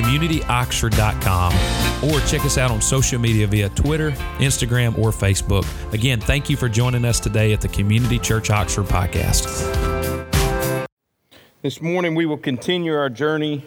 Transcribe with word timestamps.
www.communityoxford.com 0.00 2.10
or 2.10 2.20
check 2.26 2.44
us 2.44 2.58
out 2.58 2.70
on 2.70 2.80
social 2.80 3.20
media 3.20 3.46
via 3.46 3.68
Twitter, 3.70 4.10
Instagram, 4.38 4.96
or 4.98 5.10
Facebook. 5.10 5.66
Again, 5.92 6.20
thank 6.20 6.48
you 6.48 6.56
for 6.56 6.68
joining 6.68 7.04
us 7.04 7.20
today 7.20 7.52
at 7.52 7.60
the 7.60 7.68
Community 7.68 8.18
Church 8.18 8.50
Oxford 8.50 8.86
podcast. 8.86 9.76
This 11.62 11.82
morning 11.82 12.14
we 12.14 12.24
will 12.24 12.38
continue 12.38 12.94
our 12.94 13.10
journey 13.10 13.64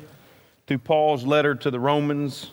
through 0.65 0.79
Paul's 0.79 1.25
letter 1.25 1.53
to 1.55 1.69
the 1.69 1.79
Romans. 1.79 2.49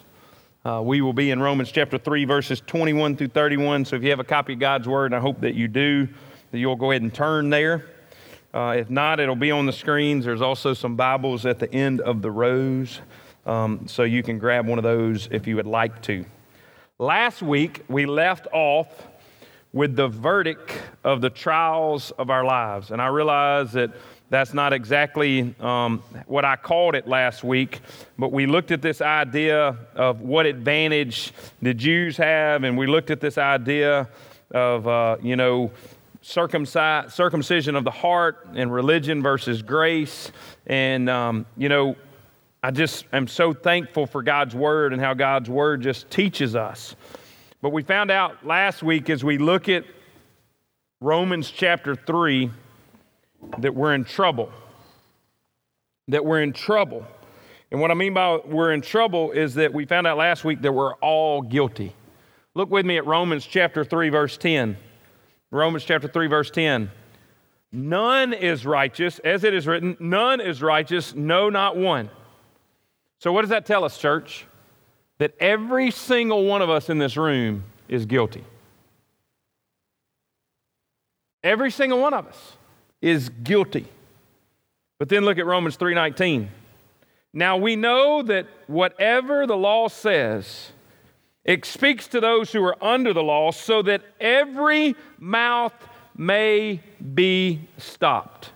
Uh, 0.64 0.82
we 0.84 1.00
will 1.00 1.14
be 1.14 1.30
in 1.30 1.40
Romans 1.40 1.72
chapter 1.72 1.96
3, 1.96 2.26
verses 2.26 2.60
21 2.66 3.16
through 3.16 3.28
31. 3.28 3.86
So 3.86 3.96
if 3.96 4.02
you 4.02 4.10
have 4.10 4.20
a 4.20 4.24
copy 4.24 4.52
of 4.52 4.58
God's 4.58 4.86
Word, 4.86 5.06
and 5.06 5.14
I 5.14 5.20
hope 5.20 5.40
that 5.40 5.54
you 5.54 5.68
do, 5.68 6.06
that 6.50 6.58
you'll 6.58 6.76
go 6.76 6.90
ahead 6.90 7.00
and 7.00 7.14
turn 7.14 7.48
there. 7.48 7.86
Uh, 8.52 8.74
if 8.76 8.90
not, 8.90 9.20
it'll 9.20 9.36
be 9.36 9.50
on 9.50 9.64
the 9.64 9.72
screens. 9.72 10.26
There's 10.26 10.42
also 10.42 10.74
some 10.74 10.96
Bibles 10.96 11.46
at 11.46 11.60
the 11.60 11.72
end 11.72 12.02
of 12.02 12.20
the 12.20 12.30
rows. 12.30 13.00
Um, 13.50 13.88
so 13.88 14.04
you 14.04 14.22
can 14.22 14.38
grab 14.38 14.68
one 14.68 14.78
of 14.78 14.84
those 14.84 15.28
if 15.32 15.48
you 15.48 15.56
would 15.56 15.66
like 15.66 16.00
to. 16.02 16.24
Last 17.00 17.42
week, 17.42 17.82
we 17.88 18.06
left 18.06 18.46
off 18.52 19.08
with 19.72 19.96
the 19.96 20.06
verdict 20.06 20.80
of 21.02 21.20
the 21.20 21.30
trials 21.30 22.12
of 22.12 22.30
our 22.30 22.44
lives. 22.44 22.92
And 22.92 23.02
I 23.02 23.08
realize 23.08 23.72
that 23.72 23.90
that's 24.28 24.54
not 24.54 24.72
exactly 24.72 25.52
um, 25.58 25.98
what 26.26 26.44
I 26.44 26.54
called 26.54 26.94
it 26.94 27.08
last 27.08 27.42
week, 27.42 27.80
but 28.16 28.30
we 28.30 28.46
looked 28.46 28.70
at 28.70 28.82
this 28.82 29.00
idea 29.00 29.76
of 29.96 30.20
what 30.20 30.46
advantage 30.46 31.32
the 31.60 31.74
Jews 31.74 32.16
have, 32.18 32.62
and 32.62 32.78
we 32.78 32.86
looked 32.86 33.10
at 33.10 33.20
this 33.20 33.36
idea 33.36 34.08
of, 34.52 34.86
uh, 34.86 35.16
you 35.20 35.34
know, 35.34 35.72
circumcision 36.22 37.74
of 37.74 37.82
the 37.82 37.90
heart 37.90 38.46
and 38.54 38.72
religion 38.72 39.20
versus 39.20 39.60
grace. 39.60 40.30
And, 40.68 41.10
um, 41.10 41.46
you 41.56 41.68
know, 41.68 41.96
I 42.62 42.70
just 42.70 43.06
am 43.12 43.26
so 43.26 43.54
thankful 43.54 44.06
for 44.06 44.22
God's 44.22 44.54
Word 44.54 44.92
and 44.92 45.00
how 45.00 45.14
God's 45.14 45.48
Word 45.48 45.80
just 45.80 46.10
teaches 46.10 46.54
us. 46.54 46.94
But 47.62 47.70
we 47.70 47.82
found 47.82 48.10
out 48.10 48.44
last 48.44 48.82
week 48.82 49.08
as 49.08 49.24
we 49.24 49.38
look 49.38 49.70
at 49.70 49.84
Romans 51.00 51.50
chapter 51.50 51.94
3 51.94 52.50
that 53.58 53.74
we're 53.74 53.94
in 53.94 54.04
trouble. 54.04 54.52
That 56.08 56.22
we're 56.22 56.42
in 56.42 56.52
trouble. 56.52 57.06
And 57.70 57.80
what 57.80 57.90
I 57.90 57.94
mean 57.94 58.12
by 58.12 58.40
we're 58.44 58.72
in 58.72 58.82
trouble 58.82 59.30
is 59.30 59.54
that 59.54 59.72
we 59.72 59.86
found 59.86 60.06
out 60.06 60.18
last 60.18 60.44
week 60.44 60.60
that 60.60 60.72
we're 60.72 60.94
all 60.96 61.40
guilty. 61.40 61.94
Look 62.54 62.70
with 62.70 62.84
me 62.84 62.98
at 62.98 63.06
Romans 63.06 63.46
chapter 63.46 63.84
3, 63.84 64.10
verse 64.10 64.36
10. 64.36 64.76
Romans 65.50 65.84
chapter 65.84 66.08
3, 66.08 66.26
verse 66.26 66.50
10. 66.50 66.90
None 67.72 68.34
is 68.34 68.66
righteous, 68.66 69.18
as 69.20 69.44
it 69.44 69.54
is 69.54 69.66
written, 69.66 69.96
none 69.98 70.40
is 70.40 70.60
righteous, 70.60 71.14
no, 71.14 71.48
not 71.48 71.76
one. 71.76 72.10
So, 73.20 73.32
what 73.32 73.42
does 73.42 73.50
that 73.50 73.66
tell 73.66 73.84
us, 73.84 73.98
church? 73.98 74.46
That 75.18 75.34
every 75.38 75.90
single 75.90 76.44
one 76.46 76.62
of 76.62 76.70
us 76.70 76.88
in 76.88 76.98
this 76.98 77.16
room 77.16 77.64
is 77.88 78.06
guilty. 78.06 78.44
Every 81.44 81.70
single 81.70 82.00
one 82.00 82.14
of 82.14 82.26
us 82.26 82.56
is 83.02 83.28
guilty. 83.28 83.86
But 84.98 85.08
then 85.08 85.24
look 85.24 85.38
at 85.38 85.46
Romans 85.46 85.76
3:19. 85.76 86.48
Now 87.32 87.56
we 87.56 87.76
know 87.76 88.22
that 88.22 88.46
whatever 88.66 89.46
the 89.46 89.56
law 89.56 89.88
says, 89.88 90.72
it 91.44 91.64
speaks 91.64 92.08
to 92.08 92.20
those 92.20 92.52
who 92.52 92.64
are 92.64 92.76
under 92.82 93.12
the 93.12 93.22
law 93.22 93.50
so 93.50 93.82
that 93.82 94.02
every 94.20 94.96
mouth 95.18 95.74
may 96.16 96.80
be 97.14 97.60
stopped 97.78 98.50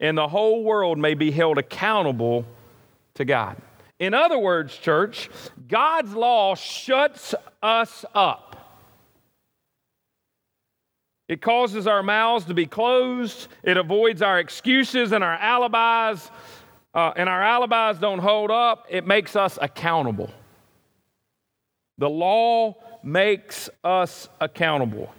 and 0.00 0.16
the 0.16 0.28
whole 0.28 0.64
world 0.64 0.98
may 0.98 1.14
be 1.14 1.30
held 1.30 1.58
accountable 1.58 2.44
to 3.14 3.24
God. 3.24 3.56
In 3.98 4.14
other 4.14 4.38
words, 4.38 4.76
church, 4.76 5.28
God's 5.66 6.14
law 6.14 6.54
shuts 6.54 7.34
us 7.62 8.04
up. 8.14 8.48
It 11.28 11.42
causes 11.42 11.86
our 11.86 12.02
mouths 12.02 12.46
to 12.46 12.54
be 12.54 12.66
closed. 12.66 13.48
It 13.62 13.76
avoids 13.76 14.22
our 14.22 14.38
excuses 14.38 15.12
and 15.12 15.22
our 15.22 15.34
alibis. 15.34 16.30
Uh, 16.94 17.12
and 17.16 17.28
our 17.28 17.42
alibis 17.42 18.00
don't 18.00 18.18
hold 18.18 18.50
up. 18.50 18.86
It 18.88 19.06
makes 19.06 19.36
us 19.36 19.58
accountable. 19.60 20.30
The 21.98 22.08
law 22.08 22.76
makes 23.02 23.68
us 23.84 24.28
accountable. 24.40 25.12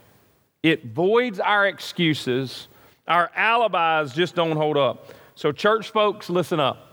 It 0.62 0.86
voids 0.86 1.38
our 1.38 1.66
excuses. 1.66 2.68
Our 3.06 3.30
alibis 3.36 4.12
just 4.14 4.34
don't 4.34 4.56
hold 4.56 4.76
up. 4.76 5.14
So, 5.36 5.52
church 5.52 5.90
folks, 5.90 6.28
listen 6.28 6.58
up. 6.58 6.89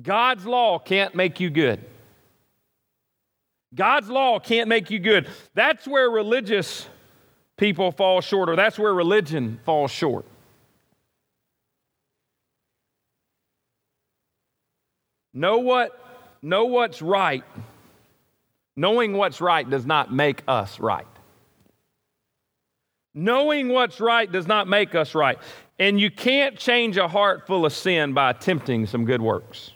God's 0.00 0.46
law 0.46 0.78
can't 0.78 1.14
make 1.14 1.40
you 1.40 1.50
good. 1.50 1.84
God's 3.74 4.08
law 4.08 4.38
can't 4.38 4.68
make 4.68 4.90
you 4.90 4.98
good. 4.98 5.28
That's 5.54 5.86
where 5.86 6.10
religious 6.10 6.86
people 7.56 7.92
fall 7.92 8.20
short, 8.20 8.48
or 8.48 8.56
that's 8.56 8.78
where 8.78 8.92
religion 8.92 9.60
falls 9.64 9.90
short. 9.90 10.26
Know 15.34 15.58
what 15.58 15.98
know 16.42 16.66
what's 16.66 17.00
right. 17.00 17.44
Knowing 18.76 19.12
what's 19.12 19.40
right 19.40 19.68
does 19.68 19.86
not 19.86 20.12
make 20.12 20.42
us 20.48 20.80
right. 20.80 21.06
Knowing 23.14 23.68
what's 23.68 24.00
right 24.00 24.30
does 24.30 24.46
not 24.46 24.66
make 24.66 24.94
us 24.94 25.14
right. 25.14 25.38
And 25.78 26.00
you 26.00 26.10
can't 26.10 26.56
change 26.56 26.96
a 26.96 27.06
heart 27.06 27.46
full 27.46 27.66
of 27.66 27.72
sin 27.72 28.12
by 28.12 28.30
attempting 28.30 28.86
some 28.86 29.04
good 29.04 29.20
works. 29.20 29.72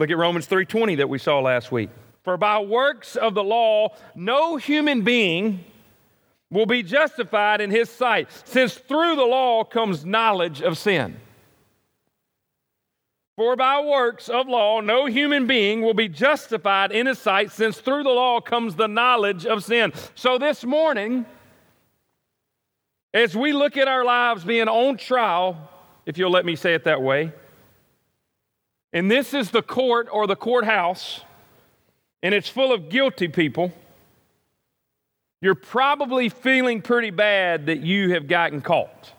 Look 0.00 0.10
at 0.10 0.16
Romans 0.16 0.46
3:20 0.46 0.94
that 0.96 1.10
we 1.10 1.18
saw 1.18 1.40
last 1.40 1.70
week. 1.70 1.90
For 2.22 2.38
by 2.38 2.58
works 2.58 3.16
of 3.16 3.34
the 3.34 3.44
law 3.44 3.94
no 4.14 4.56
human 4.56 5.02
being 5.02 5.62
will 6.50 6.64
be 6.64 6.82
justified 6.82 7.60
in 7.60 7.70
his 7.70 7.90
sight, 7.90 8.28
since 8.46 8.76
through 8.76 9.16
the 9.16 9.26
law 9.26 9.62
comes 9.62 10.06
knowledge 10.06 10.62
of 10.62 10.78
sin. 10.78 11.20
For 13.36 13.56
by 13.56 13.82
works 13.82 14.30
of 14.30 14.48
law 14.48 14.80
no 14.80 15.04
human 15.04 15.46
being 15.46 15.82
will 15.82 15.92
be 15.92 16.08
justified 16.08 16.92
in 16.92 17.04
his 17.04 17.18
sight, 17.18 17.50
since 17.50 17.78
through 17.78 18.04
the 18.04 18.08
law 18.08 18.40
comes 18.40 18.76
the 18.76 18.88
knowledge 18.88 19.44
of 19.44 19.62
sin. 19.62 19.92
So 20.14 20.38
this 20.38 20.64
morning, 20.64 21.26
as 23.12 23.36
we 23.36 23.52
look 23.52 23.76
at 23.76 23.86
our 23.86 24.02
lives 24.06 24.44
being 24.44 24.66
on 24.66 24.96
trial, 24.96 25.58
if 26.06 26.16
you'll 26.16 26.30
let 26.30 26.46
me 26.46 26.56
say 26.56 26.72
it 26.72 26.84
that 26.84 27.02
way, 27.02 27.34
and 28.92 29.10
this 29.10 29.34
is 29.34 29.50
the 29.50 29.62
court 29.62 30.08
or 30.10 30.26
the 30.26 30.36
courthouse, 30.36 31.20
and 32.22 32.34
it's 32.34 32.48
full 32.48 32.72
of 32.72 32.88
guilty 32.88 33.28
people. 33.28 33.72
You're 35.42 35.54
probably 35.54 36.28
feeling 36.28 36.82
pretty 36.82 37.10
bad 37.10 37.66
that 37.66 37.80
you 37.80 38.12
have 38.12 38.26
gotten 38.26 38.60
caught. 38.60 39.12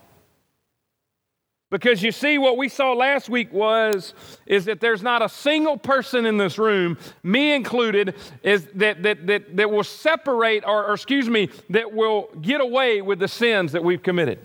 Because 1.72 2.04
you 2.04 2.12
see, 2.12 2.38
what 2.38 2.58
we 2.58 2.68
saw 2.68 2.92
last 2.92 3.30
week 3.30 3.52
was 3.54 4.14
is 4.46 4.66
that 4.66 4.82
there's 4.82 5.02
not 5.02 5.22
a 5.22 5.30
single 5.30 5.78
person 5.78 6.26
in 6.26 6.38
this 6.38 6.58
room, 6.58 6.98
me 7.24 7.54
included, 7.54 8.14
is 8.44 8.68
that 8.76 9.02
that 9.04 9.26
that, 9.26 9.56
that 9.56 9.72
will 9.72 9.86
separate 9.86 10.66
or, 10.66 10.86
or 10.86 10.94
excuse 10.94 11.30
me, 11.30 11.50
that 11.70 11.94
will 11.94 12.30
get 12.42 12.60
away 12.60 13.02
with 13.02 13.20
the 13.20 13.28
sins 13.30 13.72
that 13.72 13.84
we've 13.84 14.04
committed. 14.04 14.38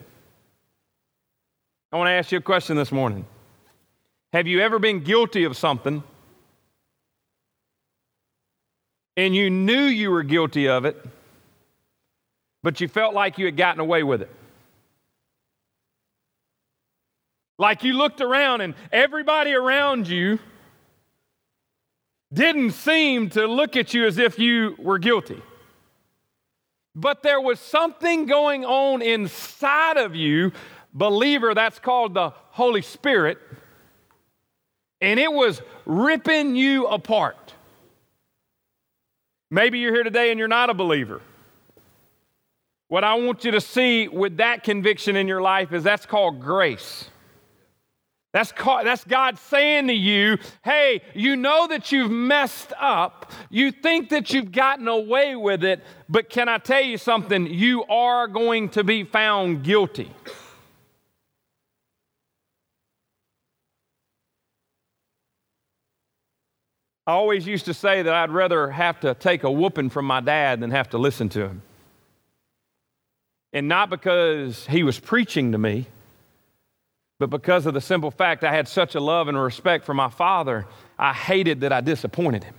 I 1.91 1.97
want 1.97 2.07
to 2.09 2.13
ask 2.13 2.31
you 2.31 2.39
a 2.39 2.43
question 2.43 2.77
this 2.77 2.93
morning. 2.93 3.27
Have 4.33 4.47
you 4.47 4.61
ever 4.61 4.79
been 4.79 5.01
guilty 5.01 5.45
of 5.45 5.57
something 5.57 6.03
and 9.17 9.35
you 9.35 9.49
knew 9.49 9.83
you 9.83 10.11
were 10.11 10.23
guilty 10.23 10.69
of 10.69 10.85
it, 10.85 11.03
but 12.63 12.81
you 12.81 12.89
felt 12.89 13.15
like 13.15 13.39
you 13.39 13.47
had 13.47 13.57
gotten 13.57 13.81
away 13.81 14.03
with 14.03 14.23
it? 14.23 14.31
Like 17.59 17.85
you 17.85 17.95
looked 17.95 18.21
around 18.21 18.61
and 18.61 18.75
everybody 18.93 19.53
around 19.55 20.09
you 20.09 20.39
didn't 22.33 22.73
seem 22.73 23.31
to 23.31 23.47
look 23.47 23.77
at 23.77 23.95
you 23.95 24.07
as 24.07 24.19
if 24.19 24.39
you 24.39 24.75
were 24.79 24.99
guilty. 24.99 25.41
But 26.95 27.23
there 27.23 27.41
was 27.41 27.61
something 27.61 28.27
going 28.27 28.65
on 28.65 29.01
inside 29.01 29.97
of 29.97 30.15
you, 30.15 30.53
believer, 30.93 31.55
that's 31.55 31.79
called 31.79 32.15
the 32.15 32.31
Holy 32.51 32.83
Spirit 32.83 33.39
and 35.01 35.21
it 35.21 35.33
was 35.33 35.61
ripping 35.85 36.57
you 36.57 36.87
apart. 36.87 37.55
Maybe 39.51 39.79
you're 39.79 39.95
here 39.95 40.05
today 40.05 40.31
and 40.31 40.39
you're 40.39 40.49
not 40.49 40.71
a 40.71 40.75
believer. 40.75 41.21
What 42.89 43.05
I 43.05 43.15
want 43.15 43.45
you 43.45 43.53
to 43.53 43.61
see 43.61 44.09
with 44.09 44.37
that 44.37 44.63
conviction 44.63 45.17
in 45.17 45.27
your 45.29 45.41
life 45.43 45.73
is 45.73 45.83
that's 45.83 46.07
called 46.07 46.41
grace. 46.41 47.11
That's, 48.33 48.53
called, 48.53 48.87
that's 48.87 49.03
God 49.05 49.39
saying 49.39 49.87
to 49.87 49.95
you, 49.95 50.37
hey, 50.63 51.01
you 51.15 51.37
know 51.37 51.69
that 51.69 51.91
you've 51.91 52.11
messed 52.11 52.73
up. 52.79 53.33
You 53.49 53.73
think 53.73 54.11
that 54.11 54.33
you've 54.33 54.53
gotten 54.53 54.89
away 54.89 55.35
with 55.37 55.65
it, 55.65 55.83
but 56.09 56.29
can 56.29 56.49
I 56.49 56.59
tell 56.59 56.83
you 56.83 56.99
something? 56.99 57.47
You 57.47 57.85
are 57.85 58.29
going 58.29 58.69
to 58.71 58.85
be 58.85 59.05
found 59.05 59.65
guilty. 59.65 60.13
I 67.07 67.13
always 67.13 67.47
used 67.47 67.67
to 67.67 67.75
say 67.75 68.03
that 68.03 68.13
I'd 68.13 68.31
rather 68.31 68.69
have 68.69 69.01
to 69.01 69.15
take 69.15 69.45
a 69.45 69.51
whooping 69.51 69.91
from 69.91 70.07
my 70.07 70.21
dad 70.21 70.61
than 70.61 70.73
have 70.73 70.91
to 70.91 70.99
listen 70.99 71.29
to 71.31 71.43
him. 71.43 71.63
And 73.53 73.69
not 73.69 73.91
because 73.91 74.67
he 74.67 74.83
was 74.83 74.99
preaching 74.99 75.53
to 75.53 75.59
me, 75.59 75.87
but 77.19 77.31
because 77.31 77.65
of 77.65 77.75
the 77.75 77.81
simple 77.81 78.11
fact 78.11 78.45
I 78.45 78.53
had 78.53 78.67
such 78.67 78.95
a 78.95 79.01
love 79.01 79.29
and 79.29 79.41
respect 79.41 79.85
for 79.85 79.95
my 79.95 80.11
father, 80.11 80.67
I 80.99 81.13
hated 81.13 81.61
that 81.61 81.73
I 81.73 81.81
disappointed 81.81 82.45
him. 82.45 82.55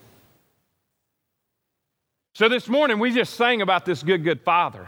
So 2.33 2.47
this 2.47 2.67
morning 2.67 3.00
we 3.00 3.11
just 3.11 3.33
sang 3.33 3.61
about 3.61 3.85
this 3.85 4.01
good, 4.01 4.23
good 4.23 4.41
father. 4.41 4.88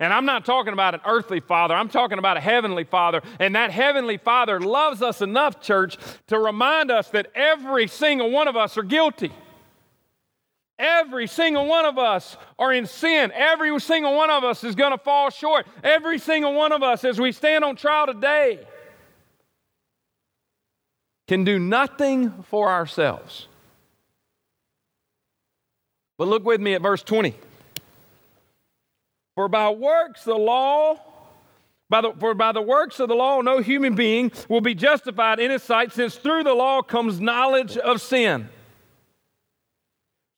And 0.00 0.12
I'm 0.12 0.24
not 0.24 0.44
talking 0.44 0.72
about 0.72 0.94
an 0.94 1.00
earthly 1.04 1.40
father, 1.40 1.74
I'm 1.74 1.88
talking 1.88 2.18
about 2.18 2.36
a 2.36 2.40
heavenly 2.40 2.84
father. 2.84 3.20
And 3.40 3.54
that 3.56 3.70
heavenly 3.70 4.16
father 4.16 4.60
loves 4.60 5.02
us 5.02 5.22
enough, 5.22 5.60
church, 5.60 5.96
to 6.28 6.38
remind 6.38 6.90
us 6.90 7.08
that 7.10 7.30
every 7.34 7.88
single 7.88 8.30
one 8.30 8.46
of 8.46 8.56
us 8.56 8.78
are 8.78 8.82
guilty. 8.82 9.32
Every 10.78 11.26
single 11.26 11.66
one 11.66 11.84
of 11.84 11.98
us 11.98 12.36
are 12.56 12.72
in 12.72 12.86
sin. 12.86 13.32
Every 13.34 13.78
single 13.80 14.14
one 14.14 14.30
of 14.30 14.44
us 14.44 14.62
is 14.62 14.76
going 14.76 14.92
to 14.92 14.98
fall 14.98 15.30
short. 15.30 15.66
Every 15.82 16.20
single 16.20 16.54
one 16.54 16.70
of 16.70 16.84
us, 16.84 17.04
as 17.04 17.20
we 17.20 17.32
stand 17.32 17.64
on 17.64 17.74
trial 17.74 18.06
today, 18.06 18.60
can 21.26 21.42
do 21.42 21.58
nothing 21.58 22.44
for 22.44 22.70
ourselves. 22.70 23.48
But 26.16 26.28
look 26.28 26.44
with 26.44 26.60
me 26.60 26.74
at 26.74 26.82
verse 26.82 27.02
20. 27.02 27.34
For 29.38 29.46
by 29.46 29.70
works 29.70 30.24
the 30.24 30.34
law, 30.34 30.98
by 31.88 32.00
the, 32.00 32.12
for 32.18 32.34
by 32.34 32.50
the 32.50 32.60
works 32.60 32.98
of 32.98 33.08
the 33.08 33.14
law, 33.14 33.40
no 33.40 33.60
human 33.60 33.94
being 33.94 34.32
will 34.48 34.60
be 34.60 34.74
justified 34.74 35.38
in 35.38 35.52
his 35.52 35.62
sight, 35.62 35.92
since 35.92 36.16
through 36.16 36.42
the 36.42 36.54
law 36.54 36.82
comes 36.82 37.20
knowledge 37.20 37.76
of 37.76 38.00
sin. 38.00 38.48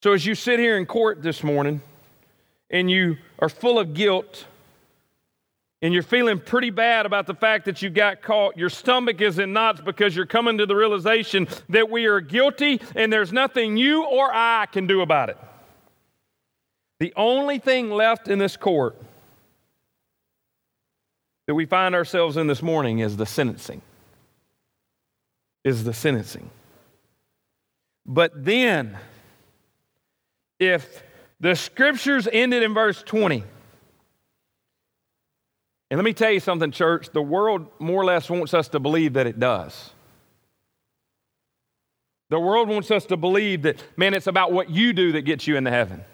So, 0.02 0.12
as 0.12 0.26
you 0.26 0.34
sit 0.34 0.58
here 0.58 0.76
in 0.76 0.84
court 0.84 1.22
this 1.22 1.42
morning 1.42 1.80
and 2.68 2.90
you 2.90 3.16
are 3.38 3.48
full 3.48 3.78
of 3.78 3.94
guilt 3.94 4.44
and 5.80 5.94
you're 5.94 6.02
feeling 6.02 6.38
pretty 6.38 6.68
bad 6.68 7.06
about 7.06 7.26
the 7.26 7.32
fact 7.32 7.64
that 7.64 7.80
you 7.80 7.88
got 7.88 8.20
caught, 8.20 8.58
your 8.58 8.68
stomach 8.68 9.22
is 9.22 9.38
in 9.38 9.54
knots 9.54 9.80
because 9.80 10.14
you're 10.14 10.26
coming 10.26 10.58
to 10.58 10.66
the 10.66 10.76
realization 10.76 11.48
that 11.70 11.88
we 11.88 12.04
are 12.04 12.20
guilty 12.20 12.82
and 12.94 13.10
there's 13.10 13.32
nothing 13.32 13.78
you 13.78 14.04
or 14.04 14.28
I 14.30 14.66
can 14.70 14.86
do 14.86 15.00
about 15.00 15.30
it. 15.30 15.38
The 17.00 17.14
only 17.16 17.58
thing 17.58 17.90
left 17.90 18.28
in 18.28 18.38
this 18.38 18.58
court 18.58 18.96
that 21.46 21.54
we 21.54 21.64
find 21.64 21.94
ourselves 21.94 22.36
in 22.36 22.46
this 22.46 22.62
morning 22.62 22.98
is 23.00 23.16
the 23.16 23.26
sentencing. 23.26 23.80
Is 25.64 25.82
the 25.82 25.94
sentencing. 25.94 26.50
But 28.06 28.44
then, 28.44 28.98
if 30.58 31.02
the 31.40 31.56
scriptures 31.56 32.28
ended 32.30 32.62
in 32.62 32.74
verse 32.74 33.02
20, 33.02 33.44
and 35.90 35.98
let 35.98 36.04
me 36.04 36.12
tell 36.12 36.30
you 36.30 36.40
something, 36.40 36.70
church, 36.70 37.08
the 37.10 37.22
world 37.22 37.66
more 37.78 38.02
or 38.02 38.04
less 38.04 38.28
wants 38.28 38.52
us 38.52 38.68
to 38.68 38.78
believe 38.78 39.14
that 39.14 39.26
it 39.26 39.40
does. 39.40 39.90
The 42.28 42.38
world 42.38 42.68
wants 42.68 42.90
us 42.90 43.06
to 43.06 43.16
believe 43.16 43.62
that, 43.62 43.82
man, 43.96 44.14
it's 44.14 44.28
about 44.28 44.52
what 44.52 44.70
you 44.70 44.92
do 44.92 45.12
that 45.12 45.22
gets 45.22 45.46
you 45.46 45.56
into 45.56 45.70
heaven. 45.70 46.04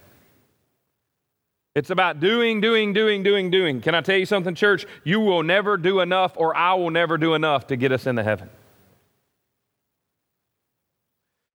It's 1.77 1.91
about 1.91 2.21
doing, 2.21 2.63
doing, 2.63 2.95
doing, 2.95 3.23
doing, 3.23 3.51
doing. 3.51 3.83
Can 3.83 3.95
I 3.95 4.01
tell 4.01 4.17
you 4.17 4.25
something, 4.25 4.55
church? 4.55 4.87
You 5.05 5.21
will 5.21 5.43
never 5.43 5.77
do 5.77 6.01
enough, 6.01 6.33
or 6.37 6.57
I 6.57 6.73
will 6.73 6.89
never 6.89 7.19
do 7.19 7.35
enough 7.35 7.67
to 7.67 7.77
get 7.77 7.93
us 7.93 8.07
into 8.07 8.23
heaven. 8.23 8.49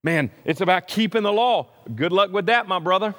Man, 0.04 0.30
it's 0.46 0.62
about 0.62 0.88
keeping 0.88 1.24
the 1.24 1.32
law. 1.32 1.70
Good 1.96 2.12
luck 2.12 2.32
with 2.32 2.46
that, 2.46 2.68
my 2.68 2.78
brother. 2.78 3.16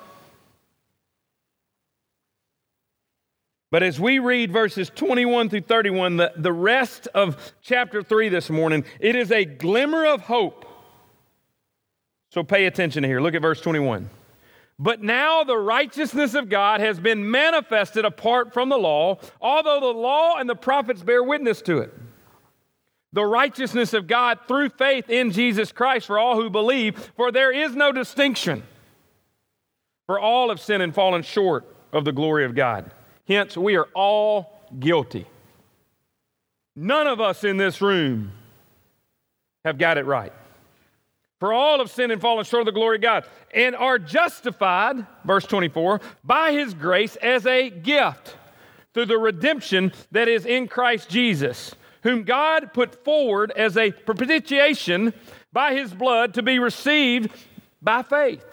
But 3.72 3.82
as 3.82 3.99
we 3.99 4.20
read 4.20 4.52
verses 4.52 4.88
21 4.94 5.49
through 5.49 5.62
31, 5.62 6.19
the, 6.19 6.32
the 6.37 6.52
rest 6.52 7.08
of 7.14 7.52
chapter 7.62 8.04
3 8.04 8.28
this 8.28 8.49
morning, 8.49 8.84
it 9.00 9.16
is 9.16 9.32
a 9.32 9.44
glimmer 9.44 10.06
of 10.06 10.20
hope. 10.20 10.66
So 12.31 12.44
pay 12.44 12.66
attention 12.66 13.02
here. 13.02 13.20
Look 13.20 13.34
at 13.34 13.43
verse 13.43 13.60
21. 13.60 14.08
But 14.82 15.02
now 15.02 15.44
the 15.44 15.56
righteousness 15.56 16.34
of 16.34 16.49
God 16.49 16.81
has 16.81 16.99
been 16.99 17.31
manifested 17.31 18.05
apart 18.05 18.52
from 18.52 18.69
the 18.69 18.79
law, 18.79 19.19
although 19.40 19.81
the 19.81 19.99
law 19.99 20.37
and 20.38 20.50
the 20.50 20.56
prophets 20.56 21.02
bear 21.02 21.23
witness 21.23 21.62
to 21.62 21.79
it 21.79 21.94
the 23.12 23.25
righteousness 23.25 23.93
of 23.93 24.06
God 24.06 24.38
through 24.49 24.70
faith 24.70 25.11
in 25.11 25.32
Jesus 25.32 25.70
Christ 25.70 26.06
for 26.06 26.19
all 26.19 26.37
who 26.37 26.49
believe, 26.49 27.12
for 27.17 27.31
there 27.31 27.52
is 27.52 27.76
no 27.76 27.93
distinction. 27.93 28.62
For 30.06 30.19
all 30.19 30.49
have 30.49 30.61
sinned 30.61 30.82
and 30.82 30.94
fallen 30.94 31.23
short 31.23 31.64
of 31.93 32.05
the 32.05 32.12
glory 32.12 32.44
of 32.44 32.55
God. 32.55 32.90
Hence, 33.28 33.56
we 33.56 33.76
are 33.76 33.88
all 33.94 34.61
guilty. 34.78 35.26
None 36.75 37.06
of 37.06 37.20
us 37.20 37.44
in 37.44 37.58
this 37.58 37.81
room 37.81 38.32
have 39.64 39.78
got 39.78 39.99
it 39.99 40.06
right. 40.06 40.32
For 41.43 41.53
all 41.53 41.81
have 41.81 41.91
sinned 41.91 42.12
and 42.12 42.21
fallen 42.21 42.44
short 42.44 42.61
of 42.61 42.67
the 42.67 42.71
glory 42.71 42.99
of 42.99 43.03
God, 43.03 43.25
and 43.53 43.75
are 43.75 43.99
justified, 43.99 45.05
verse 45.25 45.44
24, 45.44 46.00
by 46.23 46.53
his 46.53 46.73
grace 46.73 47.17
as 47.17 47.44
a 47.47 47.69
gift 47.69 48.37
through 48.94 49.06
the 49.06 49.19
redemption 49.19 49.91
that 50.12 50.29
is 50.29 50.47
in 50.47 50.69
Christ 50.69 51.11
Jesus 51.11 51.75
whom 52.05 52.23
God 52.23 52.73
put 52.73 53.05
forward 53.05 53.50
as 53.56 53.77
a 53.77 53.91
propitiation 53.91 55.12
by 55.53 55.75
his 55.75 55.93
blood 55.93 56.35
to 56.35 56.44
be 56.44 56.61
received 56.61 57.33
by 57.83 58.05
faith. 58.05 58.47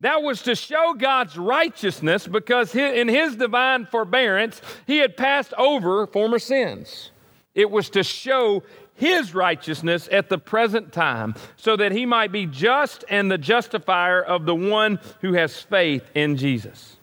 That 0.00 0.20
was 0.20 0.42
to 0.42 0.56
show 0.56 0.94
God's 0.98 1.38
righteousness 1.38 2.26
because 2.26 2.74
in 2.74 3.06
his 3.06 3.36
divine 3.36 3.86
forbearance, 3.86 4.60
he 4.88 4.98
had 4.98 5.16
passed 5.16 5.54
over 5.56 6.04
former 6.08 6.40
sins. 6.40 7.12
It 7.54 7.70
was 7.70 7.90
to 7.90 8.02
show 8.02 8.64
his 8.98 9.34
righteousness 9.34 10.08
at 10.10 10.28
the 10.28 10.38
present 10.38 10.92
time 10.92 11.34
so 11.56 11.76
that 11.76 11.92
he 11.92 12.04
might 12.04 12.32
be 12.32 12.46
just 12.46 13.04
and 13.08 13.30
the 13.30 13.38
justifier 13.38 14.20
of 14.20 14.44
the 14.44 14.54
one 14.54 14.98
who 15.20 15.34
has 15.34 15.56
faith 15.56 16.02
in 16.14 16.36
Jesus. 16.36 16.96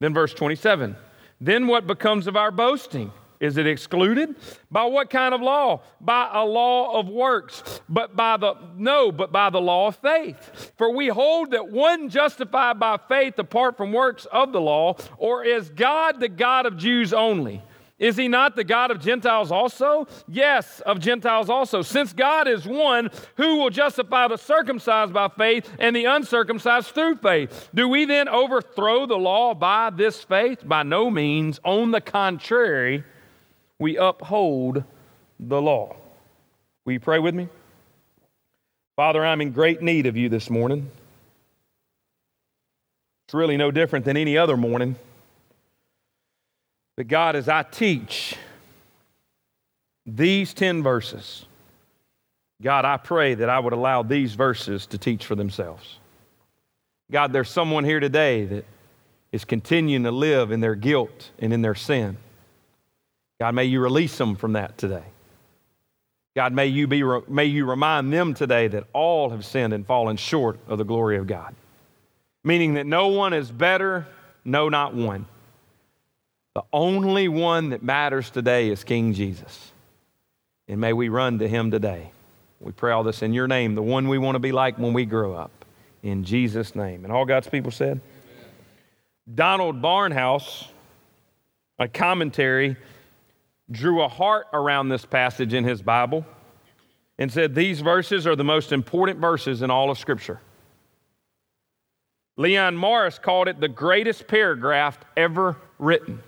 Then, 0.00 0.14
verse 0.14 0.32
27 0.32 0.96
Then 1.40 1.66
what 1.66 1.86
becomes 1.86 2.26
of 2.26 2.36
our 2.36 2.50
boasting? 2.50 3.12
Is 3.40 3.56
it 3.56 3.66
excluded? 3.66 4.36
By 4.70 4.84
what 4.84 5.10
kind 5.10 5.34
of 5.34 5.42
law? 5.42 5.82
By 6.00 6.30
a 6.32 6.44
law 6.44 6.98
of 6.98 7.08
works. 7.08 7.62
But 7.88 8.16
by 8.16 8.36
the, 8.36 8.54
no, 8.76 9.10
but 9.10 9.32
by 9.32 9.50
the 9.50 9.60
law 9.60 9.88
of 9.88 9.96
faith. 9.96 10.72
For 10.78 10.94
we 10.94 11.08
hold 11.08 11.50
that 11.50 11.68
one 11.68 12.08
justified 12.08 12.78
by 12.78 12.98
faith 13.08 13.38
apart 13.38 13.76
from 13.76 13.92
works 13.92 14.26
of 14.26 14.52
the 14.52 14.60
law, 14.60 14.96
or 15.18 15.44
is 15.44 15.68
God 15.68 16.20
the 16.20 16.28
God 16.28 16.64
of 16.64 16.78
Jews 16.78 17.12
only? 17.12 17.60
Is 17.98 18.16
he 18.16 18.26
not 18.26 18.56
the 18.56 18.64
God 18.64 18.90
of 18.90 19.00
Gentiles 19.00 19.52
also? 19.52 20.08
Yes, 20.26 20.80
of 20.80 20.98
Gentiles 20.98 21.48
also. 21.48 21.80
Since 21.82 22.12
God 22.12 22.48
is 22.48 22.66
one, 22.66 23.10
who 23.36 23.58
will 23.58 23.70
justify 23.70 24.26
the 24.26 24.36
circumcised 24.36 25.12
by 25.12 25.28
faith 25.28 25.70
and 25.78 25.94
the 25.94 26.06
uncircumcised 26.06 26.88
through 26.88 27.16
faith? 27.16 27.70
Do 27.72 27.88
we 27.88 28.04
then 28.04 28.28
overthrow 28.28 29.06
the 29.06 29.16
law 29.16 29.54
by 29.54 29.90
this 29.90 30.24
faith? 30.24 30.66
By 30.66 30.82
no 30.82 31.08
means. 31.08 31.60
On 31.64 31.92
the 31.92 32.00
contrary, 32.00 33.04
we 33.78 33.96
uphold 33.96 34.82
the 35.38 35.62
law. 35.62 35.94
Will 36.84 36.94
you 36.94 37.00
pray 37.00 37.20
with 37.20 37.34
me? 37.34 37.48
Father, 38.96 39.24
I'm 39.24 39.40
in 39.40 39.52
great 39.52 39.82
need 39.82 40.06
of 40.06 40.16
you 40.16 40.28
this 40.28 40.50
morning. 40.50 40.90
It's 43.26 43.34
really 43.34 43.56
no 43.56 43.70
different 43.70 44.04
than 44.04 44.16
any 44.16 44.36
other 44.36 44.56
morning. 44.56 44.96
But 46.96 47.08
God, 47.08 47.36
as 47.36 47.48
I 47.48 47.62
teach 47.62 48.36
these 50.06 50.54
10 50.54 50.82
verses, 50.82 51.46
God, 52.62 52.84
I 52.84 52.96
pray 52.96 53.34
that 53.34 53.48
I 53.48 53.58
would 53.58 53.72
allow 53.72 54.02
these 54.02 54.34
verses 54.34 54.86
to 54.86 54.98
teach 54.98 55.26
for 55.26 55.34
themselves. 55.34 55.98
God, 57.10 57.32
there's 57.32 57.50
someone 57.50 57.84
here 57.84 58.00
today 58.00 58.44
that 58.44 58.64
is 59.32 59.44
continuing 59.44 60.04
to 60.04 60.12
live 60.12 60.52
in 60.52 60.60
their 60.60 60.76
guilt 60.76 61.30
and 61.40 61.52
in 61.52 61.62
their 61.62 61.74
sin. 61.74 62.16
God, 63.40 63.54
may 63.54 63.64
you 63.64 63.80
release 63.80 64.16
them 64.16 64.36
from 64.36 64.52
that 64.52 64.78
today. 64.78 65.02
God, 66.36 66.52
may 66.52 66.66
you, 66.66 66.86
be, 66.86 67.02
may 67.28 67.44
you 67.44 67.64
remind 67.64 68.12
them 68.12 68.34
today 68.34 68.68
that 68.68 68.84
all 68.92 69.30
have 69.30 69.44
sinned 69.44 69.72
and 69.72 69.86
fallen 69.86 70.16
short 70.16 70.58
of 70.68 70.78
the 70.78 70.84
glory 70.84 71.16
of 71.16 71.26
God. 71.26 71.54
meaning 72.44 72.74
that 72.74 72.86
no 72.86 73.08
one 73.08 73.32
is 73.32 73.50
better, 73.50 74.06
no, 74.44 74.68
not 74.68 74.94
one. 74.94 75.26
The 76.54 76.62
only 76.72 77.28
one 77.28 77.70
that 77.70 77.82
matters 77.82 78.30
today 78.30 78.68
is 78.68 78.84
King 78.84 79.12
Jesus. 79.12 79.72
And 80.68 80.80
may 80.80 80.92
we 80.92 81.08
run 81.08 81.40
to 81.40 81.48
him 81.48 81.70
today. 81.70 82.12
We 82.60 82.72
pray 82.72 82.92
all 82.92 83.02
this 83.02 83.22
in 83.22 83.34
your 83.34 83.48
name, 83.48 83.74
the 83.74 83.82
one 83.82 84.08
we 84.08 84.18
want 84.18 84.36
to 84.36 84.40
be 84.40 84.52
like 84.52 84.78
when 84.78 84.92
we 84.92 85.04
grow 85.04 85.34
up. 85.34 85.50
In 86.02 86.24
Jesus' 86.24 86.74
name. 86.74 87.04
And 87.04 87.12
all 87.12 87.24
God's 87.24 87.48
people 87.48 87.72
said? 87.72 88.00
Amen. 88.00 88.50
Donald 89.34 89.82
Barnhouse, 89.82 90.68
a 91.78 91.88
commentary, 91.88 92.76
drew 93.70 94.02
a 94.02 94.08
heart 94.08 94.46
around 94.52 94.90
this 94.90 95.04
passage 95.04 95.54
in 95.54 95.64
his 95.64 95.82
Bible 95.82 96.24
and 97.18 97.32
said 97.32 97.54
these 97.54 97.80
verses 97.80 98.26
are 98.26 98.36
the 98.36 98.44
most 98.44 98.70
important 98.70 99.18
verses 99.18 99.62
in 99.62 99.70
all 99.70 99.90
of 99.90 99.98
Scripture. 99.98 100.40
Leon 102.36 102.76
Morris 102.76 103.18
called 103.18 103.48
it 103.48 103.60
the 103.60 103.68
greatest 103.68 104.26
paragraph 104.28 104.98
ever 105.16 105.56
written. 105.78 106.22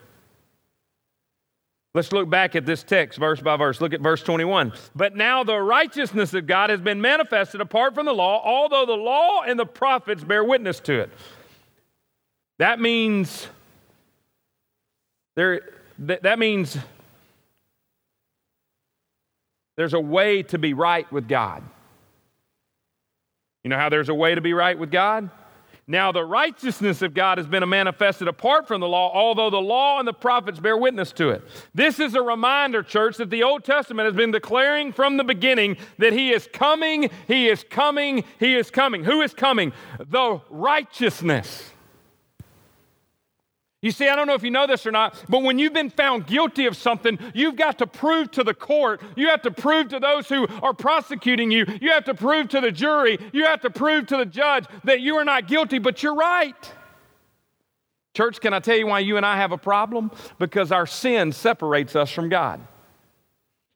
Let's 1.97 2.13
look 2.13 2.29
back 2.29 2.55
at 2.55 2.67
this 2.67 2.83
text 2.83 3.19
verse 3.19 3.41
by 3.41 3.57
verse. 3.57 3.81
Look 3.81 3.95
at 3.95 4.03
verse 4.03 4.23
21. 4.23 4.75
But 4.95 5.17
now 5.17 5.45
the 5.45 5.57
righteousness 5.57 6.35
of 6.35 6.47
God 6.47 6.69
has 6.69 6.79
been 6.79 7.01
manifested 7.01 7.63
apart 7.63 7.95
from 7.95 8.05
the 8.05 8.13
law, 8.13 8.43
although 8.45 8.85
the 8.85 9.03
law 9.03 9.41
and 9.41 9.59
the 9.59 9.65
prophets 9.65 10.23
bear 10.23 10.45
witness 10.45 10.79
to 10.81 11.01
it. 11.01 11.11
That 12.59 12.81
means 12.81 13.49
there 15.37 15.63
that 16.01 16.39
means 16.39 16.77
there's 19.79 19.95
a 19.95 20.01
way 20.01 20.43
to 20.43 20.59
be 20.59 20.75
right 20.75 21.11
with 21.11 21.27
God. 21.27 21.63
You 23.65 23.71
know 23.71 23.79
how 23.79 23.89
there's 23.89 24.11
a 24.11 24.15
way 24.15 24.35
to 24.35 24.43
be 24.43 24.53
right 24.53 24.79
with 24.79 24.91
God? 24.91 25.31
Now, 25.89 26.11
the 26.11 26.25
righteousness 26.25 27.01
of 27.03 27.15
God 27.15 27.39
has 27.39 27.47
been 27.47 27.67
manifested 27.69 28.27
apart 28.27 28.67
from 28.67 28.81
the 28.81 28.89
law, 28.89 29.13
although 29.15 29.51
the 29.51 29.61
law 29.61 30.01
and 30.01 30.09
the 30.09 30.13
prophets 30.13 30.59
bear 30.59 30.77
witness 30.77 31.13
to 31.13 31.29
it. 31.31 31.45
This 31.75 32.01
is 32.01 32.17
a 32.17 32.23
reminder, 32.23 32.83
church, 32.83 33.19
that 33.19 33.31
the 33.31 33.45
Old 33.45 33.63
Testament 33.63 34.07
has 34.07 34.15
been 34.17 34.33
declaring 34.33 34.93
from 34.93 35.17
the 35.17 35.23
beginning 35.23 35.77
that 35.99 36.13
He 36.13 36.33
is 36.33 36.49
coming, 36.53 37.09
He 37.29 37.47
is 37.47 37.65
coming, 37.71 38.25
He 38.41 38.57
is 38.57 38.69
coming. 38.69 39.05
Who 39.05 39.21
is 39.23 39.33
coming? 39.33 39.73
The 40.01 40.41
righteousness. 40.51 41.71
You 43.87 43.93
see, 43.93 44.09
I 44.09 44.17
don't 44.17 44.27
know 44.27 44.35
if 44.35 44.43
you 44.43 44.51
know 44.51 44.67
this 44.67 44.85
or 44.85 44.91
not, 44.91 45.15
but 45.29 45.45
when 45.45 45.61
you've 45.61 45.73
been 45.73 45.91
found 45.91 46.27
guilty 46.27 46.67
of 46.67 46.77
something, 46.77 47.21
you've 47.35 47.55
got 47.55 47.79
to 47.79 47.87
prove 47.87 48.33
to 48.33 48.43
the 48.43 48.53
court, 48.53 49.01
you 49.15 49.29
have 49.29 49.43
to 49.43 49.53
prove 49.53 49.91
to 49.91 50.01
those 50.01 50.29
who 50.29 50.49
are 50.61 50.75
prosecuting 50.75 51.53
you, 51.53 51.65
you 51.81 51.93
have 51.93 52.03
to 52.07 52.15
prove 52.15 52.49
to 52.49 52.61
the 52.61 52.73
jury, 52.73 53.17
you 53.33 53.45
have 53.45 53.61
to 53.61 53.71
prove 53.71 54.09
to 54.09 54.17
the 54.17 54.27
judge 54.27 54.65
that 54.83 55.03
you 55.03 55.15
are 55.19 55.25
not 55.25 55.47
guilty, 55.47 55.79
but 55.79 56.03
you're 56.03 56.17
right. 56.17 56.73
Church, 58.13 58.41
can 58.41 58.53
I 58.53 58.59
tell 58.59 58.77
you 58.77 58.89
why 58.89 58.99
you 58.99 59.19
and 59.19 59.25
I 59.25 59.37
have 59.37 59.53
a 59.53 59.59
problem? 59.59 60.11
Because 60.41 60.73
our 60.73 60.89
sin 60.89 61.31
separates 61.31 61.95
us 61.95 62.11
from 62.11 62.29
God. 62.29 62.61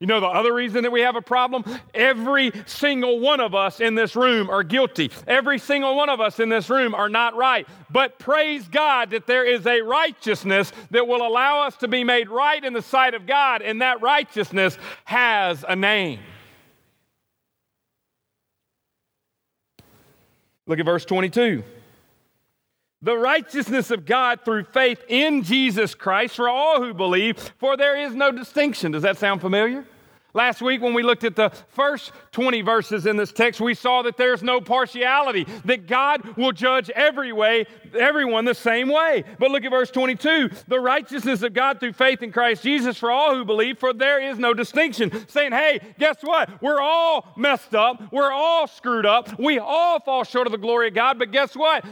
You 0.00 0.06
know 0.06 0.18
the 0.18 0.26
other 0.26 0.54
reason 0.54 0.82
that 0.84 0.92
we 0.92 1.02
have 1.02 1.14
a 1.14 1.20
problem? 1.20 1.62
Every 1.92 2.52
single 2.64 3.20
one 3.20 3.38
of 3.38 3.54
us 3.54 3.80
in 3.80 3.94
this 3.94 4.16
room 4.16 4.48
are 4.48 4.62
guilty. 4.62 5.10
Every 5.26 5.58
single 5.58 5.94
one 5.94 6.08
of 6.08 6.22
us 6.22 6.40
in 6.40 6.48
this 6.48 6.70
room 6.70 6.94
are 6.94 7.10
not 7.10 7.36
right. 7.36 7.68
But 7.90 8.18
praise 8.18 8.66
God 8.66 9.10
that 9.10 9.26
there 9.26 9.44
is 9.44 9.66
a 9.66 9.82
righteousness 9.82 10.72
that 10.90 11.06
will 11.06 11.20
allow 11.20 11.66
us 11.66 11.76
to 11.76 11.88
be 11.88 12.02
made 12.02 12.30
right 12.30 12.64
in 12.64 12.72
the 12.72 12.80
sight 12.80 13.12
of 13.12 13.26
God, 13.26 13.60
and 13.60 13.82
that 13.82 14.00
righteousness 14.00 14.78
has 15.04 15.66
a 15.68 15.76
name. 15.76 16.20
Look 20.66 20.78
at 20.78 20.86
verse 20.86 21.04
22. 21.04 21.62
The 23.02 23.16
righteousness 23.16 23.90
of 23.90 24.06
God 24.06 24.40
through 24.44 24.64
faith 24.64 25.02
in 25.08 25.42
Jesus 25.42 25.94
Christ 25.94 26.36
for 26.36 26.48
all 26.48 26.82
who 26.82 26.94
believe, 26.94 27.38
for 27.58 27.76
there 27.76 27.98
is 27.98 28.14
no 28.14 28.30
distinction. 28.30 28.92
Does 28.92 29.02
that 29.02 29.18
sound 29.18 29.42
familiar? 29.42 29.86
Last 30.32 30.62
week, 30.62 30.80
when 30.80 30.94
we 30.94 31.02
looked 31.02 31.24
at 31.24 31.34
the 31.34 31.50
first 31.70 32.12
20 32.32 32.62
verses 32.62 33.06
in 33.06 33.16
this 33.16 33.32
text, 33.32 33.60
we 33.60 33.74
saw 33.74 34.02
that 34.02 34.16
there's 34.16 34.42
no 34.42 34.60
partiality, 34.60 35.44
that 35.64 35.86
God 35.86 36.36
will 36.36 36.52
judge 36.52 36.88
every 36.90 37.32
way, 37.32 37.66
everyone 37.94 38.44
the 38.44 38.54
same 38.54 38.88
way. 38.88 39.24
But 39.38 39.50
look 39.50 39.64
at 39.64 39.70
verse 39.70 39.90
22 39.90 40.50
the 40.68 40.80
righteousness 40.80 41.42
of 41.42 41.52
God 41.52 41.80
through 41.80 41.92
faith 41.92 42.22
in 42.22 42.32
Christ 42.32 42.62
Jesus 42.62 42.96
for 42.96 43.10
all 43.10 43.34
who 43.34 43.44
believe, 43.44 43.78
for 43.78 43.92
there 43.92 44.20
is 44.20 44.38
no 44.38 44.54
distinction. 44.54 45.28
Saying, 45.28 45.52
hey, 45.52 45.80
guess 45.98 46.18
what? 46.22 46.62
We're 46.62 46.80
all 46.80 47.32
messed 47.36 47.74
up, 47.74 48.12
we're 48.12 48.32
all 48.32 48.66
screwed 48.66 49.06
up, 49.06 49.38
we 49.38 49.58
all 49.58 50.00
fall 50.00 50.24
short 50.24 50.46
of 50.46 50.52
the 50.52 50.58
glory 50.58 50.88
of 50.88 50.94
God, 50.94 51.18
but 51.18 51.32
guess 51.32 51.54
what? 51.54 51.84